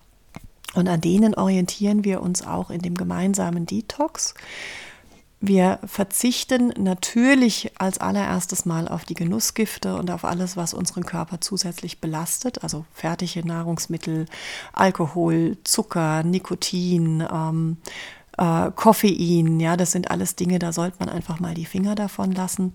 Und 0.74 0.88
an 0.88 1.00
denen 1.00 1.34
orientieren 1.34 2.04
wir 2.04 2.22
uns 2.22 2.46
auch 2.46 2.70
in 2.70 2.80
dem 2.80 2.94
gemeinsamen 2.94 3.66
Detox. 3.66 4.34
Wir 5.40 5.78
verzichten 5.84 6.72
natürlich 6.76 7.70
als 7.78 7.98
allererstes 7.98 8.66
Mal 8.66 8.88
auf 8.88 9.04
die 9.04 9.14
Genussgifte 9.14 9.94
und 9.94 10.10
auf 10.10 10.24
alles, 10.24 10.56
was 10.56 10.74
unseren 10.74 11.06
Körper 11.06 11.40
zusätzlich 11.40 12.00
belastet, 12.00 12.64
also 12.64 12.84
fertige 12.92 13.46
Nahrungsmittel, 13.46 14.26
Alkohol, 14.72 15.56
Zucker, 15.62 16.24
Nikotin, 16.24 17.24
ähm, 17.32 17.76
äh, 18.38 18.70
Koffein, 18.74 19.60
ja, 19.60 19.76
das 19.76 19.92
sind 19.92 20.10
alles 20.10 20.36
Dinge, 20.36 20.58
da 20.58 20.72
sollte 20.72 20.96
man 21.00 21.08
einfach 21.08 21.40
mal 21.40 21.54
die 21.54 21.66
Finger 21.66 21.94
davon 21.94 22.32
lassen. 22.32 22.74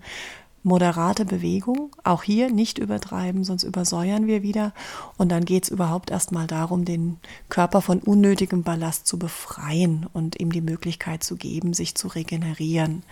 Moderate 0.66 1.26
Bewegung, 1.26 1.94
auch 2.04 2.22
hier 2.22 2.50
nicht 2.50 2.78
übertreiben, 2.78 3.44
sonst 3.44 3.64
übersäuern 3.64 4.26
wir 4.26 4.42
wieder. 4.42 4.72
Und 5.18 5.30
dann 5.30 5.44
geht 5.44 5.64
es 5.64 5.68
überhaupt 5.68 6.10
erstmal 6.10 6.46
darum, 6.46 6.86
den 6.86 7.18
Körper 7.50 7.82
von 7.82 7.98
unnötigem 7.98 8.62
Ballast 8.62 9.06
zu 9.06 9.18
befreien 9.18 10.06
und 10.14 10.40
ihm 10.40 10.50
die 10.50 10.62
Möglichkeit 10.62 11.22
zu 11.22 11.36
geben, 11.36 11.74
sich 11.74 11.94
zu 11.96 12.08
regenerieren. 12.08 13.02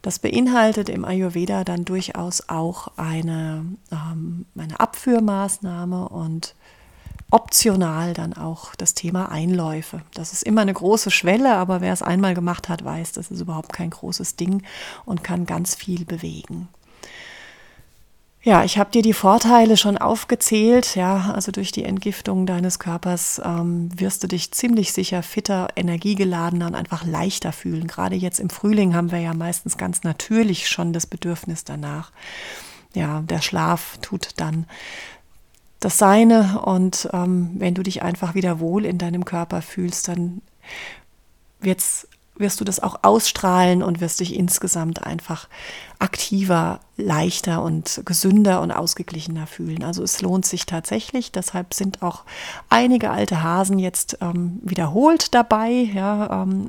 Das 0.00 0.18
beinhaltet 0.18 0.88
im 0.88 1.04
Ayurveda 1.04 1.64
dann 1.64 1.84
durchaus 1.84 2.48
auch 2.48 2.88
eine, 2.96 3.66
ähm, 3.92 4.46
eine 4.56 4.80
Abführmaßnahme 4.80 6.08
und 6.08 6.54
optional 7.30 8.14
dann 8.14 8.34
auch 8.34 8.74
das 8.74 8.94
Thema 8.94 9.30
Einläufe. 9.30 10.02
Das 10.14 10.32
ist 10.32 10.42
immer 10.42 10.60
eine 10.60 10.74
große 10.74 11.10
Schwelle, 11.10 11.54
aber 11.56 11.80
wer 11.80 11.92
es 11.92 12.02
einmal 12.02 12.34
gemacht 12.34 12.68
hat, 12.68 12.84
weiß, 12.84 13.12
das 13.12 13.30
ist 13.30 13.40
überhaupt 13.40 13.72
kein 13.72 13.90
großes 13.90 14.36
Ding 14.36 14.62
und 15.04 15.24
kann 15.24 15.46
ganz 15.46 15.74
viel 15.74 16.04
bewegen. 16.04 16.68
Ja, 18.46 18.62
ich 18.62 18.78
habe 18.78 18.92
dir 18.92 19.02
die 19.02 19.12
Vorteile 19.12 19.76
schon 19.76 19.98
aufgezählt. 19.98 20.94
Ja, 20.94 21.32
also 21.34 21.50
durch 21.50 21.72
die 21.72 21.82
Entgiftung 21.82 22.46
deines 22.46 22.78
Körpers 22.78 23.42
ähm, 23.44 23.88
wirst 23.98 24.22
du 24.22 24.28
dich 24.28 24.52
ziemlich 24.52 24.92
sicher 24.92 25.24
fitter, 25.24 25.70
energiegeladener 25.74 26.68
und 26.68 26.76
einfach 26.76 27.04
leichter 27.04 27.50
fühlen. 27.50 27.88
Gerade 27.88 28.14
jetzt 28.14 28.38
im 28.38 28.48
Frühling 28.48 28.94
haben 28.94 29.10
wir 29.10 29.18
ja 29.18 29.34
meistens 29.34 29.76
ganz 29.76 30.04
natürlich 30.04 30.68
schon 30.68 30.92
das 30.92 31.08
Bedürfnis 31.08 31.64
danach. 31.64 32.12
Ja, 32.94 33.22
der 33.22 33.42
Schlaf 33.42 33.98
tut 34.00 34.28
dann 34.36 34.66
das 35.80 35.98
Seine 35.98 36.62
und 36.62 37.08
ähm, 37.12 37.50
wenn 37.54 37.74
du 37.74 37.82
dich 37.82 38.02
einfach 38.02 38.34
wieder 38.34 38.60
wohl 38.60 38.84
in 38.84 38.98
deinem 38.98 39.24
Körper 39.24 39.60
fühlst, 39.62 40.08
dann 40.08 40.40
wird's, 41.60 42.08
wirst 42.36 42.60
du 42.60 42.64
das 42.64 42.80
auch 42.80 43.00
ausstrahlen 43.02 43.82
und 43.82 44.00
wirst 44.00 44.20
dich 44.20 44.34
insgesamt 44.34 45.02
einfach 45.04 45.48
aktiver, 45.98 46.80
leichter 46.96 47.62
und 47.62 48.02
gesünder 48.04 48.60
und 48.62 48.72
ausgeglichener 48.72 49.46
fühlen. 49.46 49.84
Also 49.84 50.02
es 50.02 50.22
lohnt 50.22 50.46
sich 50.46 50.66
tatsächlich. 50.66 51.32
Deshalb 51.32 51.74
sind 51.74 52.02
auch 52.02 52.24
einige 52.68 53.10
alte 53.10 53.42
Hasen 53.42 53.78
jetzt 53.78 54.18
ähm, 54.20 54.60
wiederholt 54.62 55.34
dabei, 55.34 55.70
ja, 55.70 56.42
ähm, 56.42 56.68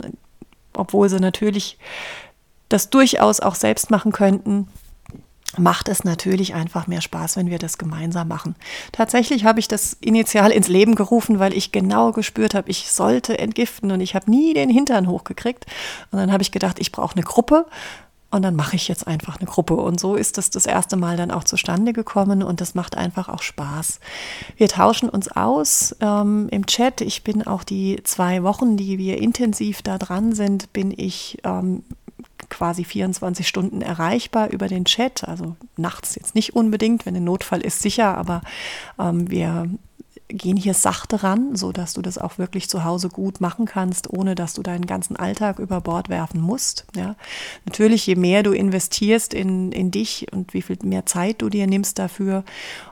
obwohl 0.73 1.09
sie 1.09 1.19
natürlich 1.19 1.77
das 2.69 2.89
durchaus 2.89 3.39
auch 3.39 3.55
selbst 3.55 3.89
machen 3.89 4.11
könnten 4.11 4.67
macht 5.55 5.87
es 5.87 6.03
natürlich 6.03 6.53
einfach 6.53 6.87
mehr 6.87 7.01
Spaß, 7.01 7.37
wenn 7.37 7.49
wir 7.49 7.57
das 7.57 7.77
gemeinsam 7.77 8.27
machen. 8.27 8.55
Tatsächlich 8.91 9.45
habe 9.45 9.59
ich 9.59 9.67
das 9.67 9.93
initial 10.01 10.51
ins 10.51 10.67
Leben 10.67 10.95
gerufen, 10.95 11.39
weil 11.39 11.53
ich 11.53 11.71
genau 11.71 12.11
gespürt 12.11 12.53
habe, 12.53 12.69
ich 12.69 12.91
sollte 12.91 13.39
entgiften 13.39 13.91
und 13.91 14.01
ich 14.01 14.13
habe 14.13 14.29
nie 14.29 14.53
den 14.53 14.69
Hintern 14.69 15.07
hochgekriegt. 15.07 15.65
Und 16.11 16.19
dann 16.19 16.31
habe 16.31 16.43
ich 16.43 16.51
gedacht, 16.51 16.79
ich 16.79 16.91
brauche 16.91 17.15
eine 17.15 17.23
Gruppe 17.23 17.65
und 18.29 18.41
dann 18.41 18.55
mache 18.55 18.75
ich 18.75 18.89
jetzt 18.89 19.07
einfach 19.07 19.37
eine 19.37 19.47
Gruppe. 19.47 19.75
Und 19.75 19.99
so 19.99 20.15
ist 20.15 20.37
das 20.37 20.49
das 20.49 20.65
erste 20.65 20.97
Mal 20.97 21.15
dann 21.15 21.31
auch 21.31 21.45
zustande 21.45 21.93
gekommen 21.93 22.43
und 22.43 22.59
das 22.59 22.75
macht 22.75 22.97
einfach 22.97 23.29
auch 23.29 23.41
Spaß. 23.41 23.99
Wir 24.57 24.67
tauschen 24.67 25.09
uns 25.09 25.29
aus 25.29 25.95
ähm, 26.01 26.49
im 26.51 26.65
Chat. 26.65 26.99
Ich 27.01 27.23
bin 27.23 27.47
auch 27.47 27.63
die 27.63 28.01
zwei 28.03 28.43
Wochen, 28.43 28.75
die 28.75 28.97
wir 28.97 29.19
intensiv 29.21 29.81
da 29.81 29.97
dran 29.97 30.33
sind, 30.33 30.73
bin 30.73 30.93
ich 30.95 31.37
ähm, 31.45 31.83
quasi 32.49 32.83
24 32.83 33.47
Stunden 33.47 33.81
erreichbar 33.81 34.49
über 34.51 34.67
den 34.67 34.85
Chat. 34.85 35.27
Also 35.27 35.55
nachts 35.75 36.15
jetzt 36.15 36.35
nicht 36.35 36.55
unbedingt, 36.55 37.05
wenn 37.05 37.15
ein 37.15 37.23
Notfall 37.23 37.61
ist, 37.61 37.81
sicher, 37.81 38.17
aber 38.17 38.41
ähm, 38.99 39.29
wir 39.29 39.67
gehen 40.29 40.57
hier 40.57 40.73
sachte 40.73 41.23
ran, 41.23 41.55
so 41.55 41.71
dass 41.71 41.93
du 41.93 42.01
das 42.01 42.17
auch 42.17 42.37
wirklich 42.37 42.69
zu 42.69 42.83
Hause 42.83 43.09
gut 43.09 43.39
machen 43.39 43.65
kannst, 43.65 44.11
ohne 44.11 44.35
dass 44.35 44.53
du 44.53 44.61
deinen 44.61 44.85
ganzen 44.85 45.15
Alltag 45.15 45.59
über 45.59 45.79
Bord 45.79 46.09
werfen 46.09 46.41
musst. 46.41 46.85
Ja. 46.95 47.15
Natürlich, 47.65 48.05
je 48.05 48.15
mehr 48.15 48.43
du 48.43 48.51
investierst 48.51 49.33
in, 49.33 49.71
in 49.71 49.89
dich 49.91 50.27
und 50.33 50.53
wie 50.53 50.61
viel 50.61 50.77
mehr 50.83 51.05
Zeit 51.05 51.41
du 51.41 51.49
dir 51.49 51.65
nimmst 51.65 51.97
dafür 51.97 52.43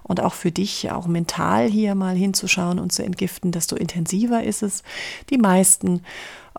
und 0.08 0.22
auch 0.22 0.34
für 0.34 0.52
dich, 0.52 0.92
auch 0.92 1.08
mental 1.08 1.68
hier 1.68 1.96
mal 1.96 2.16
hinzuschauen 2.16 2.80
und 2.80 2.92
zu 2.92 3.04
entgiften, 3.04 3.52
desto 3.52 3.76
intensiver 3.76 4.44
ist 4.44 4.64
es. 4.64 4.84
Die 5.30 5.38
meisten 5.38 6.02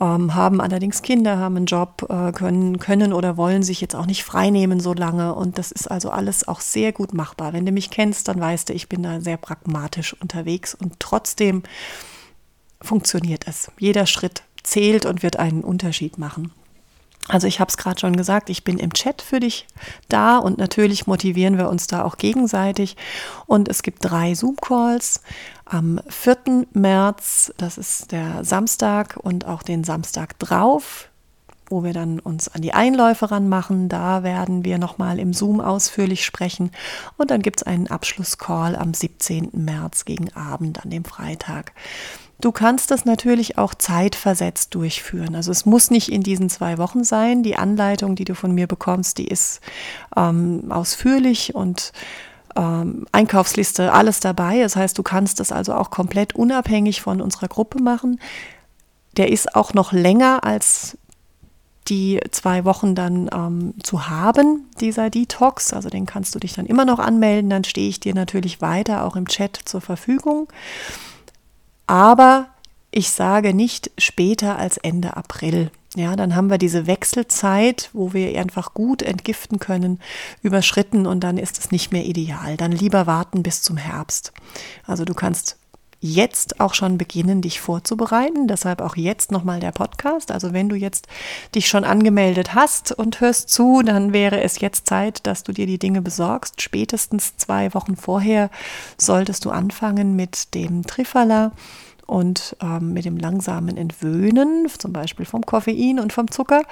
ähm, 0.01 0.35
haben 0.35 0.61
allerdings 0.61 1.03
Kinder, 1.03 1.39
haben 1.39 1.57
einen 1.57 1.67
Job, 1.67 2.07
äh, 2.11 2.33
können, 2.33 2.79
können 2.79 3.13
oder 3.13 3.37
wollen 3.37 3.63
sich 3.63 3.81
jetzt 3.81 3.95
auch 3.95 4.07
nicht 4.07 4.25
freinehmen 4.25 4.81
so 4.81 4.93
lange. 4.93 5.35
Und 5.35 5.59
das 5.59 5.71
ist 5.71 5.91
also 5.91 6.11
alles 6.11 6.49
auch 6.49 6.61
sehr 6.61 6.93
gut 6.93 7.15
machbar. 7.15 7.53
Wenn 7.53 7.65
du 7.65 7.73
mich 7.73 7.91
kennst, 7.91 8.29
dann 8.29 8.41
weißt 8.41 8.69
du, 8.69 8.73
ich 8.73 8.89
bin 8.89 9.03
da 9.03 9.21
sehr 9.21 9.37
pragmatisch 9.37 10.15
unterwegs 10.21 10.75
und 10.75 10.99
trotzdem 10.99 11.63
funktioniert 12.83 13.47
es. 13.47 13.71
Jeder 13.79 14.07
Schritt 14.07 14.43
zählt 14.63 15.07
und 15.07 15.23
wird 15.23 15.39
einen 15.39 15.63
Unterschied 15.63 16.19
machen. 16.19 16.53
Also 17.29 17.47
ich 17.47 17.59
habe 17.61 17.69
es 17.69 17.77
gerade 17.77 17.99
schon 17.99 18.17
gesagt, 18.17 18.51
ich 18.51 18.65
bin 18.65 18.79
im 18.79 18.93
Chat 18.93 19.21
für 19.21 19.41
dich 19.41 19.67
da 20.09 20.39
und 20.39 20.59
natürlich 20.59 21.07
motivieren 21.07 21.59
wir 21.59 21.69
uns 21.69 21.87
da 21.87 22.05
auch 22.05 22.19
gegenseitig. 22.19 22.97
Und 23.47 23.69
es 23.69 23.83
gibt 23.83 24.05
drei 24.05 24.35
Zoom-Calls 24.35 25.23
am 25.65 26.01
4. 26.09 26.67
März, 26.73 27.53
das 27.57 27.79
ist 27.79 28.13
der 28.13 28.45
Samstag 28.45 29.17
und 29.21 29.47
auch 29.47 29.63
den 29.63 29.83
Samstag 29.83 30.39
drauf, 30.39 31.09
wo 31.69 31.85
wir 31.85 31.93
dann 31.93 32.19
uns 32.19 32.49
an 32.49 32.63
die 32.63 32.73
Einläufe 32.73 33.31
ranmachen. 33.31 33.89
Da 33.89 34.23
werden 34.23 34.65
wir 34.65 34.79
nochmal 34.79 35.19
im 35.19 35.33
Zoom 35.33 35.61
ausführlich 35.61 36.25
sprechen. 36.25 36.71
Und 37.17 37.31
dann 37.31 37.43
gibt 37.43 37.61
es 37.61 37.63
einen 37.65 37.89
Abschlusscall 37.89 38.77
am 38.77 38.95
17. 38.95 39.51
März 39.53 40.05
gegen 40.05 40.33
Abend 40.35 40.85
an 40.85 40.91
dem 40.91 41.05
Freitag. 41.05 41.73
Du 42.41 42.53
kannst 42.53 42.91
das 42.91 43.07
natürlich 43.07 43.57
auch 43.57 43.75
zeitversetzt 43.75 44.75
durchführen. 44.75 45.35
Also 45.35 45.51
es 45.51 45.65
muss 45.65 45.91
nicht 45.91 46.13
in 46.13 46.23
diesen 46.23 46.51
zwei 46.51 46.77
Wochen 46.77 47.03
sein. 47.03 47.43
Die 47.43 47.57
Anleitung, 47.57 48.15
die 48.15 48.25
du 48.25 48.35
von 48.35 48.53
mir 48.53 48.67
bekommst, 48.67 49.19
die 49.19 49.27
ist 49.27 49.61
ähm, 50.17 50.71
ausführlich 50.71 51.55
und 51.55 51.93
ähm, 52.55 53.07
Einkaufsliste, 53.13 53.93
alles 53.93 54.21
dabei. 54.21 54.61
Das 54.61 54.77
heißt, 54.77 54.99
du 54.99 55.03
kannst 55.03 55.41
das 55.41 55.51
also 55.51 55.75
auch 55.75 55.91
komplett 55.91 56.35
unabhängig 56.35 57.01
von 57.01 57.23
unserer 57.23 57.49
Gruppe 57.49 57.83
machen. 57.83 58.21
Der 59.17 59.31
ist 59.33 59.55
auch 59.55 59.73
noch 59.73 59.93
länger 59.93 60.45
als 60.45 60.99
die 61.89 62.21
zwei 62.31 62.65
Wochen 62.65 62.95
dann 62.95 63.31
ähm, 63.33 63.75
zu 63.83 64.09
haben, 64.09 64.69
dieser 64.81 65.11
Detox. 65.11 65.73
Also 65.73 65.89
den 65.89 66.07
kannst 66.07 66.35
du 66.35 66.39
dich 66.39 66.55
dann 66.55 66.67
immer 66.67 66.85
noch 66.85 66.99
anmelden. 66.99 67.51
Dann 67.51 67.65
stehe 67.65 67.89
ich 67.89 68.01
dir 68.01 68.15
natürlich 68.15 68.61
weiter 68.61 69.05
auch 69.05 69.17
im 69.17 69.29
Chat 69.29 69.59
zur 69.65 69.81
Verfügung. 69.81 70.49
Aber 71.87 72.49
ich 72.91 73.11
sage 73.11 73.55
nicht 73.55 73.91
später 73.99 74.57
als 74.59 74.79
Ende 74.79 75.17
April. 75.17 75.71
Ja, 75.97 76.15
dann 76.15 76.37
haben 76.37 76.51
wir 76.51 76.59
diese 76.59 76.87
Wechselzeit, 76.87 77.89
wo 77.95 78.13
wir 78.13 78.39
einfach 78.39 78.75
gut 78.75 79.01
entgiften 79.01 79.59
können, 79.59 79.99
überschritten 80.43 81.07
und 81.07 81.21
dann 81.21 81.39
ist 81.39 81.59
es 81.59 81.71
nicht 81.71 81.91
mehr 81.91 82.05
ideal. 82.05 82.59
Dann 82.59 82.71
lieber 82.71 83.07
warten 83.07 83.43
bis 83.43 83.63
zum 83.63 83.79
Herbst. 83.79 84.33
Also 84.87 85.07
du 85.07 85.15
kannst 85.15 85.57
jetzt 86.15 86.61
auch 86.61 86.75
schon 86.75 86.99
beginnen, 86.99 87.43
dich 87.43 87.61
vorzubereiten. 87.61 88.47
Deshalb 88.49 88.81
auch 88.81 88.97
jetzt 88.97 89.33
nochmal 89.33 89.61
der 89.61 89.73
Podcast. 89.73 90.31
Also 90.31 90.53
wenn 90.53 90.69
du 90.69 90.77
jetzt 90.77 91.07
dich 91.55 91.69
schon 91.69 91.85
angemeldet 91.85 92.55
hast 92.55 92.93
und 92.93 93.21
hörst 93.21 93.49
zu, 93.49 93.83
dann 93.83 94.13
wäre 94.13 94.41
es 94.41 94.61
jetzt 94.61 94.87
Zeit, 94.87 95.27
dass 95.27 95.43
du 95.43 95.53
dir 95.53 95.67
die 95.67 95.79
Dinge 95.79 96.03
besorgst. 96.03 96.63
Spätestens 96.63 97.37
zwei 97.37 97.75
Wochen 97.75 97.97
vorher 97.97 98.51
solltest 98.99 99.45
du 99.45 99.51
anfangen 99.51 100.17
mit 100.17 100.55
dem 100.55 100.87
Trifala 100.87 101.53
und 102.07 102.57
ähm, 102.63 102.93
mit 102.93 103.05
dem 103.05 103.17
langsamen 103.17 103.77
Entwöhnen, 103.77 104.69
zum 104.79 104.93
Beispiel 104.93 105.27
vom 105.27 105.45
Koffein 105.45 105.99
und 105.99 106.13
vom 106.13 106.31
Zucker. 106.31 106.63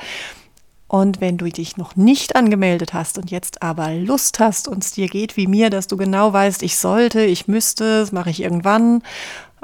Und 0.95 1.21
wenn 1.21 1.39
du 1.39 1.51
dich 1.51 1.77
noch 1.77 1.97
nicht 1.97 2.37
angemeldet 2.37 2.95
hast 2.95 3.19
und 3.19 3.33
jetzt 3.33 3.65
aber 3.65 3.93
Lust 3.95 4.39
hast 4.39 4.69
und 4.69 4.85
es 4.85 4.93
dir 4.93 5.09
geht 5.09 5.37
wie 5.37 5.49
mir, 5.49 5.69
dass 5.69 5.89
du 5.89 5.97
genau 5.97 6.33
weißt, 6.33 6.63
ich 6.63 6.79
sollte, 6.79 7.23
ich 7.23 7.49
müsste, 7.49 7.99
das 7.99 8.13
mache 8.13 8.31
ich 8.31 8.41
irgendwann. 8.41 9.03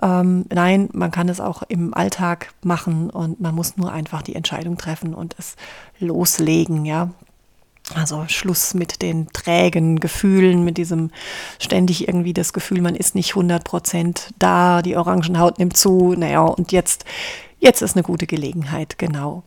Ähm, 0.03 0.47
nein, 0.53 0.89
man 0.93 1.13
kann 1.13 1.29
es 1.29 1.41
auch 1.41 1.63
im 1.69 1.95
Alltag 1.95 2.53
machen 2.65 3.11
und 3.11 3.39
man 3.39 3.55
muss 3.55 3.77
nur 3.77 3.93
einfach 3.93 4.23
die 4.23 4.35
Entscheidung 4.35 4.77
treffen 4.77 5.15
und 5.15 5.37
es 5.39 5.55
loslegen, 6.01 6.85
ja. 6.85 7.11
Also 7.95 8.25
Schluss 8.27 8.75
mit 8.75 9.01
den 9.01 9.29
trägen 9.29 10.01
Gefühlen, 10.01 10.65
mit 10.65 10.79
diesem 10.79 11.13
ständig 11.61 12.09
irgendwie 12.09 12.35
das 12.35 12.53
Gefühl, 12.53 12.81
man 12.81 12.97
ist 12.97 13.15
nicht 13.15 13.37
100 13.37 13.63
Prozent 13.63 14.31
da, 14.41 14.83
die 14.83 14.97
Orangenhaut 14.97 15.61
nimmt 15.61 15.77
zu, 15.77 16.13
naja, 16.19 16.41
und 16.41 16.73
jetzt, 16.73 17.05
jetzt 17.61 17.83
ist 17.83 17.95
eine 17.95 18.03
gute 18.03 18.27
Gelegenheit, 18.27 18.99
genau. 18.99 19.45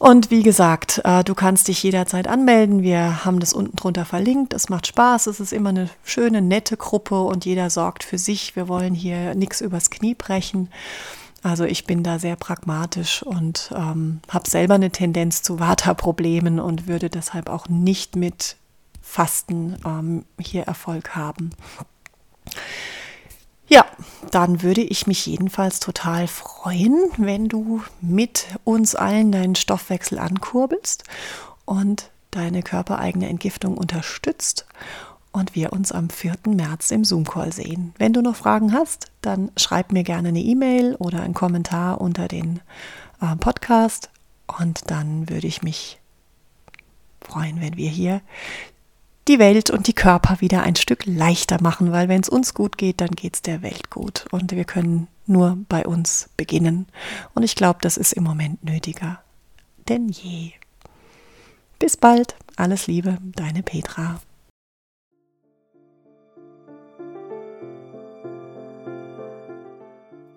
Und 0.00 0.30
wie 0.30 0.42
gesagt, 0.42 1.02
äh, 1.04 1.22
du 1.22 1.34
kannst 1.34 1.68
dich 1.68 1.82
jederzeit 1.82 2.26
anmelden. 2.26 2.82
Wir 2.82 3.26
haben 3.26 3.38
das 3.38 3.52
unten 3.52 3.76
drunter 3.76 4.06
verlinkt. 4.06 4.54
Es 4.54 4.70
macht 4.70 4.86
Spaß. 4.86 5.26
Es 5.26 5.40
ist 5.40 5.52
immer 5.52 5.68
eine 5.68 5.90
schöne, 6.04 6.40
nette 6.40 6.78
Gruppe 6.78 7.20
und 7.20 7.44
jeder 7.44 7.68
sorgt 7.68 8.02
für 8.02 8.16
sich. 8.16 8.56
Wir 8.56 8.66
wollen 8.66 8.94
hier 8.94 9.34
nichts 9.34 9.60
übers 9.60 9.90
Knie 9.90 10.14
brechen. 10.14 10.70
Also 11.42 11.64
ich 11.64 11.84
bin 11.84 12.02
da 12.02 12.18
sehr 12.18 12.36
pragmatisch 12.36 13.22
und 13.22 13.74
ähm, 13.76 14.20
habe 14.30 14.48
selber 14.48 14.76
eine 14.76 14.90
Tendenz 14.90 15.42
zu 15.42 15.60
Vata-Problemen 15.60 16.60
und 16.60 16.86
würde 16.86 17.10
deshalb 17.10 17.50
auch 17.50 17.68
nicht 17.68 18.16
mit 18.16 18.56
Fasten 19.02 19.76
ähm, 19.84 20.24
hier 20.40 20.62
Erfolg 20.62 21.14
haben. 21.14 21.50
Ja, 23.72 23.86
dann 24.32 24.62
würde 24.62 24.80
ich 24.80 25.06
mich 25.06 25.26
jedenfalls 25.26 25.78
total 25.78 26.26
freuen, 26.26 26.98
wenn 27.18 27.48
du 27.48 27.82
mit 28.00 28.46
uns 28.64 28.96
allen 28.96 29.30
deinen 29.30 29.54
Stoffwechsel 29.54 30.18
ankurbelst 30.18 31.04
und 31.66 32.10
deine 32.32 32.64
körpereigene 32.64 33.28
Entgiftung 33.28 33.78
unterstützt 33.78 34.66
und 35.30 35.54
wir 35.54 35.72
uns 35.72 35.92
am 35.92 36.10
4. 36.10 36.34
März 36.48 36.90
im 36.90 37.04
Zoom-Call 37.04 37.52
sehen. 37.52 37.94
Wenn 37.96 38.12
du 38.12 38.22
noch 38.22 38.34
Fragen 38.34 38.72
hast, 38.72 39.12
dann 39.22 39.52
schreib 39.56 39.92
mir 39.92 40.02
gerne 40.02 40.30
eine 40.30 40.40
E-Mail 40.40 40.96
oder 40.96 41.22
einen 41.22 41.34
Kommentar 41.34 42.00
unter 42.00 42.26
den 42.26 42.58
äh, 43.22 43.36
Podcast 43.36 44.10
und 44.48 44.90
dann 44.90 45.30
würde 45.30 45.46
ich 45.46 45.62
mich 45.62 46.00
freuen, 47.20 47.60
wenn 47.60 47.76
wir 47.76 47.88
hier 47.90 48.20
die 49.30 49.38
Welt 49.38 49.70
und 49.70 49.86
die 49.86 49.94
Körper 49.94 50.40
wieder 50.40 50.62
ein 50.62 50.76
Stück 50.76 51.06
leichter 51.06 51.62
machen, 51.62 51.92
weil 51.92 52.08
wenn 52.08 52.20
es 52.20 52.28
uns 52.28 52.52
gut 52.52 52.76
geht, 52.76 53.00
dann 53.00 53.10
geht 53.10 53.36
es 53.36 53.42
der 53.42 53.62
Welt 53.62 53.88
gut. 53.88 54.26
Und 54.30 54.52
wir 54.52 54.64
können 54.64 55.08
nur 55.26 55.56
bei 55.68 55.86
uns 55.86 56.28
beginnen. 56.36 56.86
Und 57.34 57.44
ich 57.44 57.54
glaube, 57.54 57.78
das 57.80 57.96
ist 57.96 58.12
im 58.12 58.24
Moment 58.24 58.62
nötiger 58.64 59.20
denn 59.90 60.08
je. 60.08 60.52
Bis 61.78 61.96
bald, 61.96 62.36
alles 62.56 62.86
Liebe, 62.86 63.18
deine 63.34 63.62
Petra. 63.62 64.20